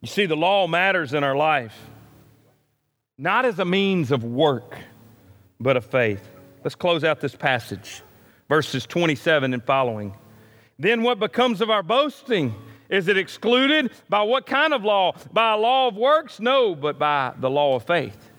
You 0.00 0.08
see, 0.08 0.26
the 0.26 0.36
law 0.36 0.66
matters 0.66 1.14
in 1.14 1.24
our 1.24 1.34
life, 1.34 1.74
not 3.16 3.46
as 3.46 3.58
a 3.58 3.64
means 3.64 4.10
of 4.10 4.22
work, 4.22 4.76
but 5.58 5.78
of 5.78 5.86
faith. 5.86 6.22
Let's 6.62 6.74
close 6.74 7.04
out 7.04 7.20
this 7.20 7.34
passage, 7.34 8.02
verses 8.48 8.84
27 8.84 9.54
and 9.54 9.64
following. 9.64 10.14
Then 10.78 11.02
what 11.02 11.18
becomes 11.18 11.62
of 11.62 11.70
our 11.70 11.82
boasting? 11.82 12.54
Is 12.88 13.08
it 13.08 13.16
excluded 13.16 13.90
by 14.08 14.22
what 14.22 14.46
kind 14.46 14.74
of 14.74 14.84
law? 14.84 15.12
By 15.32 15.52
a 15.52 15.56
law 15.56 15.88
of 15.88 15.96
works? 15.96 16.40
No, 16.40 16.74
but 16.74 16.98
by 16.98 17.32
the 17.38 17.50
law 17.50 17.76
of 17.76 17.84
faith. 17.84 18.30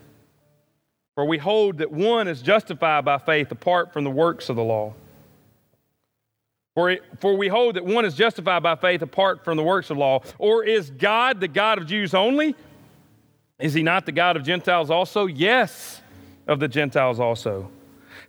For 1.15 1.25
we 1.25 1.38
hold 1.38 1.77
that 1.79 1.91
one 1.91 2.27
is 2.27 2.41
justified 2.41 3.05
by 3.05 3.17
faith 3.17 3.51
apart 3.51 3.93
from 3.93 4.03
the 4.03 4.12
works 4.12 4.49
of 4.49 4.55
the 4.55 4.63
law. 4.63 4.93
For, 6.75 6.89
it, 6.89 7.03
for 7.19 7.38
we 7.38 7.47
hold 7.47 7.75
that 7.75 7.86
one 7.86 8.03
is 8.03 8.15
justified 8.15 8.62
by 8.62 8.75
faith 8.75 9.01
apart 9.01 9.45
from 9.45 9.55
the 9.55 9.63
works 9.63 9.89
of 9.89 9.97
law. 9.97 10.21
Or 10.38 10.63
is 10.63 10.89
God 10.89 11.39
the 11.39 11.47
God 11.47 11.77
of 11.77 11.88
Jews 11.88 12.13
only? 12.13 12.53
Is 13.60 13.73
he 13.73 13.81
not 13.81 14.05
the 14.05 14.12
God 14.12 14.36
of 14.36 14.43
Gentiles 14.43 14.89
also? 14.91 15.25
Yes, 15.25 16.01
of 16.47 16.60
the 16.60 16.67
Gentiles 16.67 17.19
also. 17.19 17.71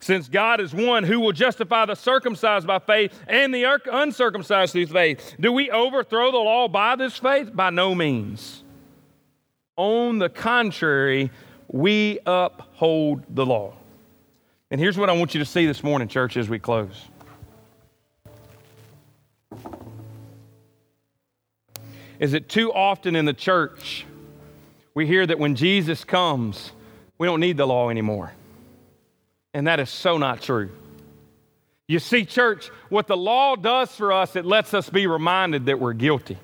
Since 0.01 0.29
God 0.29 0.61
is 0.61 0.75
one 0.75 1.05
who 1.05 1.21
will 1.21 1.33
justify 1.33 1.87
the 1.87 1.95
circumcised 1.95 2.67
by 2.67 2.79
faith 2.79 3.19
and 3.27 3.55
the 3.55 3.65
uncircumcised 3.91 4.73
through 4.73 4.87
faith, 4.87 5.37
do 5.41 5.53
we 5.53 5.71
overthrow 5.71 6.31
the 6.31 6.39
law 6.39 6.69
by 6.69 6.97
this 6.97 7.17
faith? 7.17 7.55
By 7.55 7.71
no 7.71 7.95
means. 7.95 8.63
On 9.77 10.19
the 10.19 10.29
contrary, 10.29 11.31
we 11.69 12.19
uphold 12.27 13.25
the 13.29 13.45
law. 13.45 13.75
And 14.71 14.81
here's 14.81 14.99
what 14.99 15.09
I 15.09 15.13
want 15.13 15.35
you 15.35 15.39
to 15.39 15.45
see 15.45 15.67
this 15.67 15.83
morning, 15.83 16.09
church, 16.09 16.37
as 16.37 16.49
we 16.49 16.59
close. 16.59 17.05
Is 22.19 22.33
it 22.33 22.49
too 22.49 22.73
often 22.73 23.15
in 23.15 23.27
the 23.27 23.35
church 23.35 24.07
we 24.95 25.07
hear 25.07 25.27
that 25.27 25.39
when 25.39 25.55
Jesus 25.55 26.05
comes, 26.05 26.73
we 27.19 27.27
don't 27.27 27.41
need 27.41 27.59
the 27.59 27.67
law 27.67 27.91
anymore? 27.91 28.33
And 29.57 29.67
that 29.69 29.81
is 29.81 29.89
so 29.89 30.19
not 30.19 30.43
true. 30.43 30.69
You 31.89 31.99
see, 31.99 32.27
church, 32.27 32.69
what 32.91 33.07
the 33.07 33.17
law 33.17 33.57
does 33.57 33.91
for 33.91 34.13
us, 34.13 34.37
it 34.37 34.45
lets 34.45 34.75
us 34.75 34.91
be 34.91 35.07
reminded 35.07 35.65
that 35.65 35.81
we're 35.81 35.95
guilty. 35.95 36.37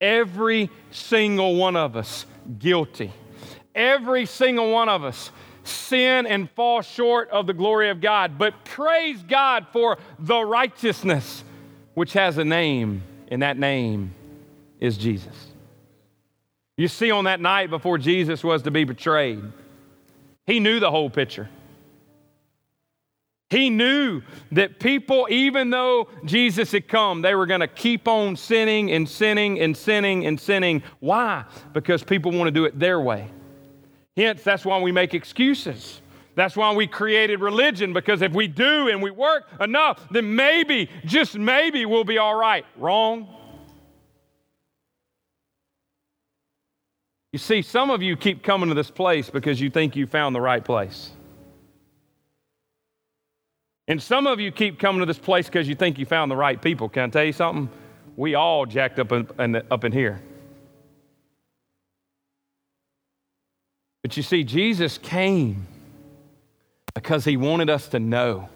Every 0.00 0.70
single 0.92 1.56
one 1.56 1.74
of 1.74 1.96
us 1.96 2.24
guilty. 2.60 3.12
Every 3.74 4.26
single 4.26 4.70
one 4.70 4.88
of 4.88 5.02
us 5.02 5.32
sin 5.64 6.24
and 6.26 6.48
fall 6.52 6.82
short 6.82 7.30
of 7.30 7.48
the 7.48 7.52
glory 7.52 7.90
of 7.90 8.00
God. 8.00 8.38
But 8.38 8.64
praise 8.64 9.20
God 9.24 9.66
for 9.72 9.98
the 10.20 10.40
righteousness 10.40 11.42
which 11.94 12.12
has 12.12 12.38
a 12.38 12.44
name, 12.44 13.02
and 13.26 13.42
that 13.42 13.58
name 13.58 14.14
is 14.78 14.96
Jesus. 14.96 15.48
You 16.76 16.86
see, 16.86 17.10
on 17.10 17.24
that 17.24 17.40
night 17.40 17.70
before 17.70 17.98
Jesus 17.98 18.44
was 18.44 18.62
to 18.62 18.70
be 18.70 18.84
betrayed, 18.84 19.42
he 20.46 20.60
knew 20.60 20.80
the 20.80 20.90
whole 20.90 21.10
picture. 21.10 21.48
He 23.50 23.70
knew 23.70 24.22
that 24.52 24.80
people, 24.80 25.28
even 25.30 25.70
though 25.70 26.08
Jesus 26.24 26.72
had 26.72 26.88
come, 26.88 27.22
they 27.22 27.34
were 27.34 27.46
going 27.46 27.60
to 27.60 27.68
keep 27.68 28.08
on 28.08 28.36
sinning 28.36 28.90
and 28.90 29.08
sinning 29.08 29.60
and 29.60 29.76
sinning 29.76 30.26
and 30.26 30.40
sinning. 30.40 30.82
Why? 30.98 31.44
Because 31.72 32.02
people 32.02 32.32
want 32.32 32.48
to 32.48 32.50
do 32.50 32.64
it 32.64 32.78
their 32.78 33.00
way. 33.00 33.30
Hence, 34.16 34.42
that's 34.42 34.64
why 34.64 34.80
we 34.80 34.92
make 34.92 35.14
excuses. 35.14 36.00
That's 36.34 36.56
why 36.56 36.72
we 36.74 36.88
created 36.88 37.40
religion, 37.40 37.92
because 37.92 38.22
if 38.22 38.32
we 38.32 38.48
do 38.48 38.88
and 38.88 39.00
we 39.00 39.12
work 39.12 39.44
enough, 39.60 40.00
then 40.10 40.34
maybe, 40.34 40.90
just 41.04 41.38
maybe, 41.38 41.86
we'll 41.86 42.02
be 42.02 42.18
all 42.18 42.34
right. 42.34 42.66
Wrong. 42.76 43.28
You 47.34 47.38
see, 47.38 47.62
some 47.62 47.90
of 47.90 48.00
you 48.00 48.16
keep 48.16 48.44
coming 48.44 48.68
to 48.68 48.76
this 48.76 48.92
place 48.92 49.28
because 49.28 49.60
you 49.60 49.68
think 49.68 49.96
you 49.96 50.06
found 50.06 50.36
the 50.36 50.40
right 50.40 50.64
place. 50.64 51.10
And 53.88 54.00
some 54.00 54.28
of 54.28 54.38
you 54.38 54.52
keep 54.52 54.78
coming 54.78 55.00
to 55.00 55.06
this 55.06 55.18
place 55.18 55.46
because 55.46 55.66
you 55.66 55.74
think 55.74 55.98
you 55.98 56.06
found 56.06 56.30
the 56.30 56.36
right 56.36 56.62
people. 56.62 56.88
Can 56.88 57.02
I 57.02 57.08
tell 57.08 57.24
you 57.24 57.32
something? 57.32 57.68
We 58.14 58.36
all 58.36 58.66
jacked 58.66 59.00
up 59.00 59.10
in, 59.10 59.60
up 59.68 59.82
in 59.82 59.90
here. 59.90 60.22
But 64.02 64.16
you 64.16 64.22
see, 64.22 64.44
Jesus 64.44 64.96
came 64.96 65.66
because 66.94 67.24
he 67.24 67.36
wanted 67.36 67.68
us 67.68 67.88
to 67.88 67.98
know 67.98 68.48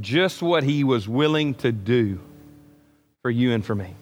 just 0.00 0.40
what 0.40 0.62
he 0.62 0.82
was 0.82 1.06
willing 1.06 1.52
to 1.56 1.72
do 1.72 2.22
for 3.20 3.30
you 3.30 3.52
and 3.52 3.62
for 3.62 3.74
me. 3.74 3.94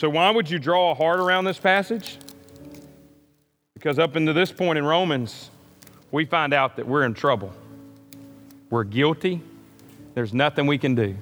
So, 0.00 0.08
why 0.08 0.30
would 0.30 0.48
you 0.48 0.58
draw 0.58 0.92
a 0.92 0.94
heart 0.94 1.20
around 1.20 1.44
this 1.44 1.58
passage? 1.58 2.16
Because 3.74 3.98
up 3.98 4.16
into 4.16 4.32
this 4.32 4.50
point 4.50 4.78
in 4.78 4.84
Romans, 4.86 5.50
we 6.10 6.24
find 6.24 6.54
out 6.54 6.76
that 6.76 6.86
we're 6.88 7.04
in 7.04 7.12
trouble. 7.12 7.52
We're 8.70 8.84
guilty. 8.84 9.42
There's 10.14 10.32
nothing 10.32 10.66
we 10.66 10.78
can 10.78 10.94
do. 10.94 11.16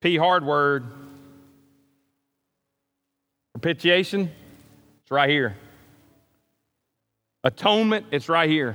P 0.00 0.16
hard 0.16 0.44
word. 0.44 0.86
Propitiation, 3.52 4.32
it's 5.02 5.12
right 5.12 5.30
here. 5.30 5.56
Atonement, 7.44 8.06
it's 8.10 8.28
right 8.28 8.50
here. 8.50 8.74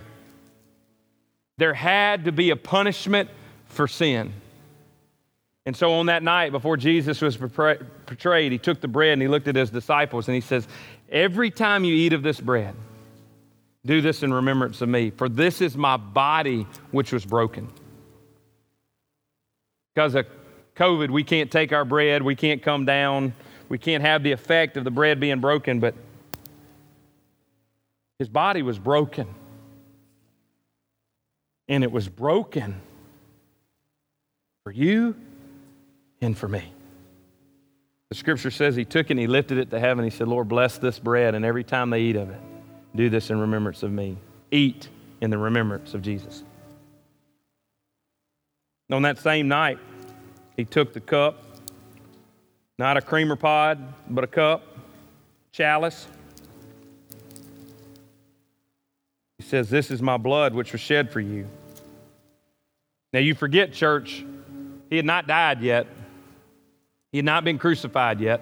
There 1.57 1.73
had 1.73 2.23
to 2.23 2.31
be 2.31 2.51
a 2.51 2.55
punishment 2.55 3.29
for 3.67 3.85
sin. 3.89 4.31
And 5.65 5.75
so 5.75 5.93
on 5.93 6.07
that 6.07 6.23
night 6.23 6.51
before 6.51 6.75
Jesus 6.75 7.21
was 7.21 7.37
portrayed, 7.37 8.51
he 8.51 8.57
took 8.57 8.81
the 8.81 8.87
bread 8.87 9.13
and 9.13 9.21
he 9.21 9.27
looked 9.27 9.47
at 9.47 9.55
his 9.55 9.69
disciples 9.69 10.27
and 10.27 10.35
he 10.35 10.41
says, 10.41 10.67
Every 11.09 11.51
time 11.51 11.83
you 11.83 11.93
eat 11.93 12.11
of 12.11 12.21
this 12.21 12.41
bread, 12.41 12.75
do 13.85 14.01
this 14.01 14.23
in 14.23 14.33
remembrance 14.33 14.81
of 14.81 14.89
me, 14.89 15.11
for 15.11 15.29
this 15.29 15.61
is 15.61 15.77
my 15.77 15.97
body 15.97 16.67
which 16.91 17.13
was 17.13 17.25
broken. 17.25 17.69
Because 19.93 20.15
of 20.15 20.25
COVID, 20.75 21.11
we 21.11 21.23
can't 21.23 21.51
take 21.51 21.71
our 21.71 21.85
bread, 21.85 22.23
we 22.23 22.35
can't 22.35 22.61
come 22.61 22.85
down, 22.85 23.33
we 23.69 23.77
can't 23.77 24.03
have 24.03 24.23
the 24.23 24.31
effect 24.31 24.75
of 24.75 24.83
the 24.83 24.91
bread 24.91 25.19
being 25.19 25.39
broken, 25.39 25.79
but 25.79 25.95
his 28.19 28.27
body 28.27 28.61
was 28.63 28.79
broken. 28.79 29.27
And 31.69 31.83
it 31.83 31.91
was 31.91 32.09
broken 32.09 32.81
for 34.63 34.71
you 34.71 35.15
and 36.23 36.37
for 36.37 36.47
me. 36.47 36.63
The 38.09 38.15
scripture 38.15 38.51
says 38.51 38.75
he 38.75 38.85
took 38.85 39.09
and 39.09 39.19
he 39.19 39.27
lifted 39.27 39.57
it 39.57 39.69
to 39.71 39.79
heaven. 39.79 40.03
He 40.03 40.09
said, 40.09 40.27
Lord, 40.27 40.47
bless 40.47 40.77
this 40.77 40.99
bread, 40.99 41.35
and 41.35 41.43
every 41.43 41.63
time 41.63 41.89
they 41.89 42.01
eat 42.01 42.15
of 42.15 42.29
it, 42.29 42.39
do 42.95 43.09
this 43.09 43.29
in 43.29 43.39
remembrance 43.39 43.83
of 43.83 43.91
me. 43.91 44.17
Eat 44.51 44.87
in 45.19 45.29
the 45.29 45.37
remembrance 45.37 45.93
of 45.93 46.01
Jesus. 46.01 46.43
On 48.91 49.01
that 49.01 49.17
same 49.17 49.47
night, 49.47 49.79
he 50.55 50.63
took 50.63 50.93
the 50.93 50.99
cup, 50.99 51.43
not 52.77 52.95
a 52.95 53.01
creamer 53.01 53.35
pod, 53.35 53.79
but 54.09 54.23
a 54.23 54.27
cup, 54.27 54.63
chalice. 55.51 56.07
He 59.39 59.43
says, 59.43 59.69
This 59.69 59.89
is 59.89 60.01
my 60.01 60.17
blood 60.17 60.53
which 60.53 60.71
was 60.71 60.81
shed 60.81 61.11
for 61.11 61.19
you. 61.19 61.47
Now 63.11 63.19
you 63.19 63.33
forget, 63.33 63.73
church, 63.73 64.23
he 64.89 64.97
had 64.97 65.05
not 65.05 65.25
died 65.25 65.61
yet, 65.61 65.87
he 67.13 67.19
had 67.19 67.25
not 67.25 67.43
been 67.43 67.59
crucified 67.59 68.19
yet. 68.19 68.41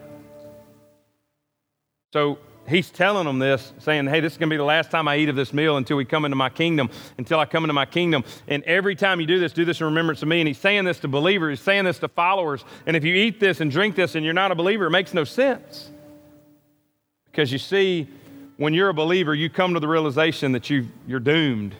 So 2.13 2.39
he's 2.69 2.89
telling 2.89 3.25
them 3.25 3.37
this, 3.37 3.73
saying, 3.79 4.07
Hey, 4.07 4.21
this 4.21 4.31
is 4.31 4.37
going 4.37 4.49
to 4.49 4.53
be 4.53 4.57
the 4.57 4.63
last 4.63 4.89
time 4.89 5.09
I 5.09 5.17
eat 5.17 5.27
of 5.27 5.35
this 5.35 5.53
meal 5.53 5.75
until 5.75 5.97
we 5.97 6.05
come 6.05 6.23
into 6.23 6.37
my 6.37 6.47
kingdom, 6.49 6.89
until 7.17 7.37
I 7.37 7.45
come 7.45 7.65
into 7.65 7.73
my 7.73 7.85
kingdom. 7.85 8.23
And 8.47 8.63
every 8.63 8.95
time 8.95 9.19
you 9.19 9.27
do 9.27 9.39
this, 9.39 9.51
do 9.51 9.65
this 9.65 9.81
in 9.81 9.85
remembrance 9.87 10.21
of 10.21 10.29
me. 10.29 10.39
And 10.39 10.47
he's 10.47 10.57
saying 10.57 10.85
this 10.85 10.99
to 11.01 11.09
believers, 11.09 11.59
he's 11.59 11.65
saying 11.65 11.83
this 11.83 11.99
to 11.99 12.07
followers. 12.07 12.63
And 12.85 12.95
if 12.95 13.03
you 13.03 13.13
eat 13.13 13.41
this 13.41 13.59
and 13.59 13.69
drink 13.69 13.95
this 13.95 14.15
and 14.15 14.23
you're 14.23 14.33
not 14.33 14.51
a 14.53 14.55
believer, 14.55 14.85
it 14.85 14.91
makes 14.91 15.13
no 15.13 15.25
sense. 15.25 15.91
Because 17.25 17.51
you 17.51 17.59
see, 17.59 18.07
when 18.55 18.73
you're 18.73 18.89
a 18.89 18.93
believer, 18.93 19.35
you 19.35 19.49
come 19.49 19.73
to 19.73 19.81
the 19.81 19.87
realization 19.87 20.53
that 20.53 20.69
you, 20.69 20.87
you're 21.05 21.19
doomed. 21.19 21.75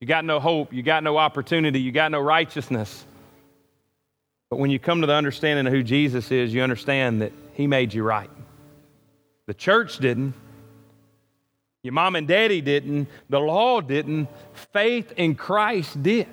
You 0.00 0.06
got 0.06 0.24
no 0.24 0.38
hope, 0.38 0.72
you 0.72 0.84
got 0.84 1.02
no 1.02 1.16
opportunity, 1.16 1.80
you 1.80 1.90
got 1.90 2.12
no 2.12 2.20
righteousness. 2.20 3.04
But 4.50 4.58
when 4.58 4.70
you 4.70 4.78
come 4.78 5.02
to 5.02 5.06
the 5.06 5.14
understanding 5.14 5.66
of 5.66 5.72
who 5.72 5.82
Jesus 5.82 6.30
is, 6.30 6.54
you 6.54 6.62
understand 6.62 7.22
that 7.22 7.32
he 7.54 7.66
made 7.66 7.92
you 7.92 8.02
right. 8.02 8.30
The 9.46 9.54
church 9.54 9.98
didn't. 9.98 10.34
Your 11.82 11.92
mom 11.92 12.16
and 12.16 12.26
daddy 12.26 12.60
didn't. 12.60 13.08
The 13.28 13.40
law 13.40 13.80
didn't. 13.80 14.28
Faith 14.72 15.12
in 15.16 15.34
Christ 15.34 16.02
did. 16.02 16.28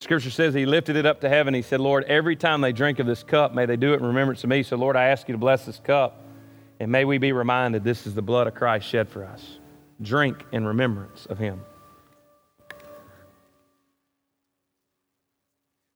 Scripture 0.00 0.30
says 0.30 0.52
he 0.52 0.66
lifted 0.66 0.96
it 0.96 1.06
up 1.06 1.20
to 1.20 1.28
heaven. 1.28 1.54
He 1.54 1.62
said, 1.62 1.80
Lord, 1.80 2.04
every 2.04 2.34
time 2.34 2.60
they 2.60 2.72
drink 2.72 2.98
of 2.98 3.06
this 3.06 3.22
cup, 3.22 3.54
may 3.54 3.66
they 3.66 3.76
do 3.76 3.92
it 3.92 4.00
in 4.00 4.06
remembrance 4.06 4.42
of 4.42 4.50
me. 4.50 4.64
So, 4.64 4.76
Lord, 4.76 4.96
I 4.96 5.04
ask 5.04 5.28
you 5.28 5.32
to 5.32 5.38
bless 5.38 5.64
this 5.64 5.78
cup. 5.78 6.24
And 6.80 6.90
may 6.90 7.04
we 7.04 7.18
be 7.18 7.30
reminded 7.30 7.84
this 7.84 8.06
is 8.06 8.14
the 8.14 8.22
blood 8.22 8.48
of 8.48 8.54
Christ 8.54 8.88
shed 8.88 9.08
for 9.08 9.24
us. 9.24 9.58
Drink 10.00 10.44
in 10.50 10.66
remembrance 10.66 11.26
of 11.26 11.38
him. 11.38 11.60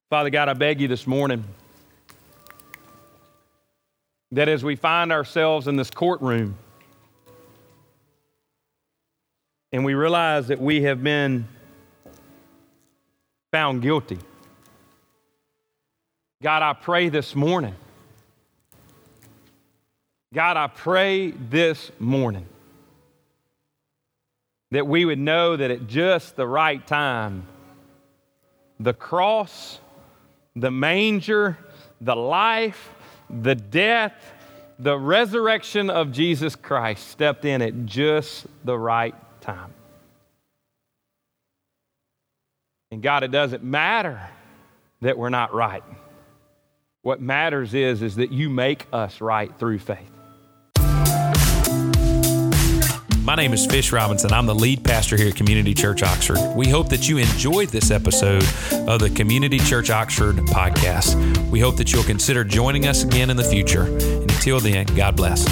Father 0.08 0.30
God, 0.30 0.48
I 0.48 0.52
beg 0.52 0.80
you 0.80 0.86
this 0.86 1.04
morning 1.04 1.42
that 4.30 4.48
as 4.48 4.62
we 4.62 4.76
find 4.76 5.10
ourselves 5.10 5.66
in 5.66 5.74
this 5.74 5.90
courtroom 5.90 6.56
and 9.72 9.84
we 9.84 9.94
realize 9.94 10.46
that 10.46 10.60
we 10.60 10.82
have 10.82 11.02
been 11.02 11.48
found 13.50 13.82
guilty, 13.82 14.20
God, 16.40 16.62
I 16.62 16.74
pray 16.74 17.08
this 17.08 17.34
morning. 17.34 17.74
God, 20.32 20.56
I 20.56 20.68
pray 20.68 21.32
this 21.32 21.90
morning 21.98 22.46
that 24.70 24.86
we 24.86 25.04
would 25.04 25.18
know 25.18 25.56
that 25.56 25.72
at 25.72 25.88
just 25.88 26.36
the 26.36 26.46
right 26.46 26.86
time, 26.86 27.44
the 28.78 28.94
cross, 28.94 29.80
the 30.56 30.70
manger, 30.70 31.58
the 32.00 32.16
life, 32.16 32.90
the 33.28 33.54
death, 33.54 34.14
the 34.78 34.98
resurrection 34.98 35.90
of 35.90 36.10
Jesus 36.10 36.56
Christ 36.56 37.08
stepped 37.08 37.44
in 37.44 37.62
at 37.62 37.86
just 37.86 38.46
the 38.64 38.76
right 38.76 39.14
time. 39.40 39.72
And 42.90 43.02
God, 43.02 43.22
it 43.22 43.30
doesn't 43.30 43.62
matter 43.62 44.20
that 45.02 45.18
we're 45.18 45.28
not 45.28 45.52
right. 45.54 45.84
What 47.02 47.20
matters 47.20 47.74
is, 47.74 48.02
is 48.02 48.16
that 48.16 48.32
you 48.32 48.48
make 48.48 48.86
us 48.92 49.20
right 49.20 49.56
through 49.58 49.78
faith. 49.78 50.10
My 53.26 53.34
name 53.34 53.52
is 53.52 53.66
Fish 53.66 53.90
Robinson. 53.90 54.32
I'm 54.32 54.46
the 54.46 54.54
lead 54.54 54.84
pastor 54.84 55.16
here 55.16 55.30
at 55.30 55.34
Community 55.34 55.74
Church 55.74 56.04
Oxford. 56.04 56.38
We 56.54 56.68
hope 56.68 56.88
that 56.90 57.08
you 57.08 57.18
enjoyed 57.18 57.70
this 57.70 57.90
episode 57.90 58.44
of 58.86 59.00
the 59.00 59.10
Community 59.10 59.58
Church 59.58 59.90
Oxford 59.90 60.36
podcast. 60.36 61.36
We 61.50 61.58
hope 61.58 61.76
that 61.78 61.92
you'll 61.92 62.04
consider 62.04 62.44
joining 62.44 62.86
us 62.86 63.02
again 63.02 63.28
in 63.28 63.36
the 63.36 63.42
future. 63.42 63.82
Until 63.82 64.60
then, 64.60 64.86
God 64.94 65.16
bless. 65.16 65.44